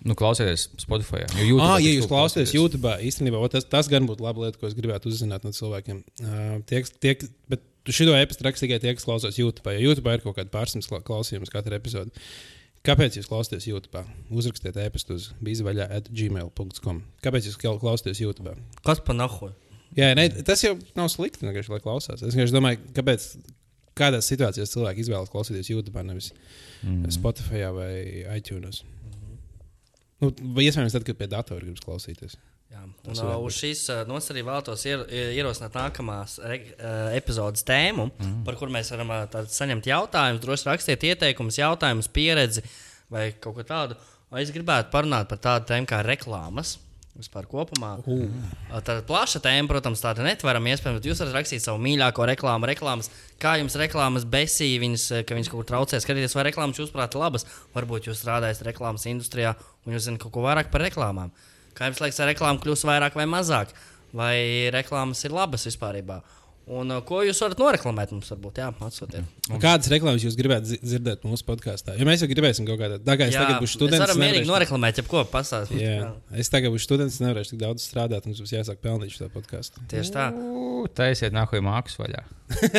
[0.07, 1.25] Nu, klausieties Spotify.
[1.35, 2.53] Jo YouTube, Ah, ja jūs klausāties.
[2.55, 5.97] YouTube, īstenībā tas, tas gan būtu laba lieta, ko es gribētu uzzināt no cilvēkiem.
[6.23, 9.67] Uh, tie, kas- tie, kas- bet tu šo epizodu raksti tikai tie, kas klausās YouTube.
[9.75, 12.11] Jo YouTube ir kaut kāda pārsimts kla- klausījums katru epizodu.
[12.87, 14.05] Kāpēc jūs klausāties YouTube?
[14.31, 17.03] Uzrakstiet e-pastu uz bīzvaļā at gmail.com.
[17.21, 18.55] Kāpēc jūs klau- klausāties YouTube?
[18.85, 19.51] Kas pa nahu?
[19.97, 22.21] Jā, ne, tas jau nav slikti, vienkārši, lai klausās.
[22.21, 23.25] Es vienkārši domāju, kāpēc
[23.99, 26.31] kādās situācijās cilvēki izvēlas klausīties YouTube, nevis
[26.83, 27.09] mm.
[27.15, 27.93] Spotify vai
[28.37, 28.83] iTunes.
[30.19, 32.37] Nu, vai iespējams, tad, kad pie datora gribas klausīties.
[32.69, 35.01] Jā, un, uh, uz šīs uh, nos arī vēlētos ier,
[35.39, 38.35] ierosināt nākamās re, uh, epizodes tēmu, mm.
[38.45, 40.43] par kur mēs varam uh, saņemt jautājumus.
[40.43, 42.61] Droši rakstiet ieteikumus, jautājumus, pieredzi
[43.09, 43.97] vai kaut ko tādu.
[44.37, 46.75] Es gribētu parunāt par tādu tēmu kā reklāmas.
[47.19, 47.97] Vispār kopumā.
[48.07, 48.29] Uh.
[48.71, 53.11] Tāda plaša tēma, protams, tāda netverama iespējams, bet jūs varat rakstīt savu mīļāko reklāmu, reklāmas,
[53.43, 55.99] kā jums reklāmas besīja, viņas, eh, ka viņas kaut kur traucē.
[55.99, 57.43] Skatieties, vai reklāmas jūsuprāt ir labas.
[57.75, 61.35] Varbūt jūs strādājat reklāmas industrijā un jūs zināt kaut ko vairāk par reklāmām.
[61.75, 63.75] Kā jums liekas, vai reklāma kļūs vairāk vai mazāk,
[64.15, 64.35] vai
[64.71, 65.99] reklāmas ir labas vispār?
[66.69, 69.25] Un uh, ko jūs varat noreklamēt mums, varbūt, jā, atsūtiet.
[69.61, 71.95] Kādas reklāmas jūs gribētu dzi- dzirdēt mūsu podkāstā?
[71.97, 74.03] Ja mēs jau gribēsim kaut kādā veidā, es tagad būšu mēs students.
[74.03, 75.81] varam mierīgi noreklamēt, jebko pastāstīt.
[75.81, 79.31] Jā, es tagad būšu students, nevarēšu tik daudz strādāt, un mums būs jāsāk pelnīt šo
[79.33, 79.81] podkāstu.
[79.89, 80.27] Tieši tā.
[80.99, 82.21] Taisiet nākamajā mākslas vaļā.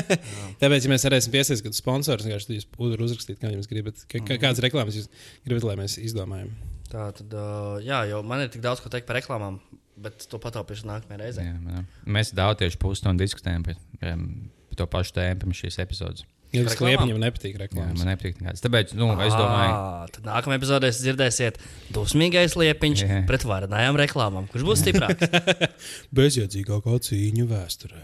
[0.62, 4.62] Tāpēc, ja mēs varēsim piesaistīt kādu sponsoru, vienkārši jūs uzrakstīt, kā jums gribat, ka, kādas
[4.62, 5.10] reklāmas jūs
[5.42, 6.54] gribat, lai mēs izdomājam.
[6.90, 9.60] Tā tad, uh, jā, jo man ir tik daudz ko teikt par reklāmām,
[10.00, 11.44] bet to pataupīšu nākamajā reizē.
[11.46, 15.80] Jā, man- mēs daudz tieši pusstundu diskutējam par, um, par to pašu tēmu pirms šīs
[15.84, 16.24] epizodes.
[16.50, 18.00] Ja tas kliepam nepatīk Jā, reklāmas.
[18.00, 18.58] man nepatīk nekāds.
[18.64, 19.74] Tāpēc, nu, es domāju,
[20.16, 21.60] tad nākamajā epizodē jūs dzirdēsiet
[21.94, 23.20] dusmīgais liepiņš Jā.
[23.28, 24.48] pret varenajām reklāmām.
[24.50, 25.30] Kurš būs stiprāks?
[26.18, 28.02] Bezjēdzīgākā cīņa vēsturē.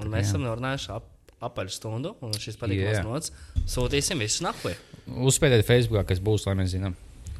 [0.00, 0.32] Un mēs Jā.
[0.32, 1.04] esam norunājuši ap,
[1.46, 3.04] apaļ stundu, un šis patīkams Jā.
[3.06, 3.30] nots.
[3.70, 4.74] Sūtīsim visus nakvē.
[5.06, 6.96] uzspēlēt Facebookā, kas būs, lai mēs zinām.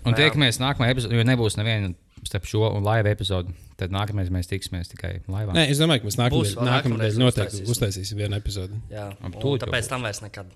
[0.06, 0.20] Un Jā.
[0.30, 1.90] tiekamies nākamajā epizodē, jo nebūs neviena
[2.28, 3.54] starp šo un laivu epizodu.
[3.80, 5.54] Tad nākamais mēs tiksimies tikai laivā.
[5.56, 8.20] Nē, es domāju, ka mēs Būs nākamajā vēl nākamajā nākamreiz noteikti uztaisīsim.
[8.20, 8.80] vienu epizodi.
[8.92, 9.92] Jā, un jau tāpēc būs.
[9.94, 10.52] tam vairs nekad.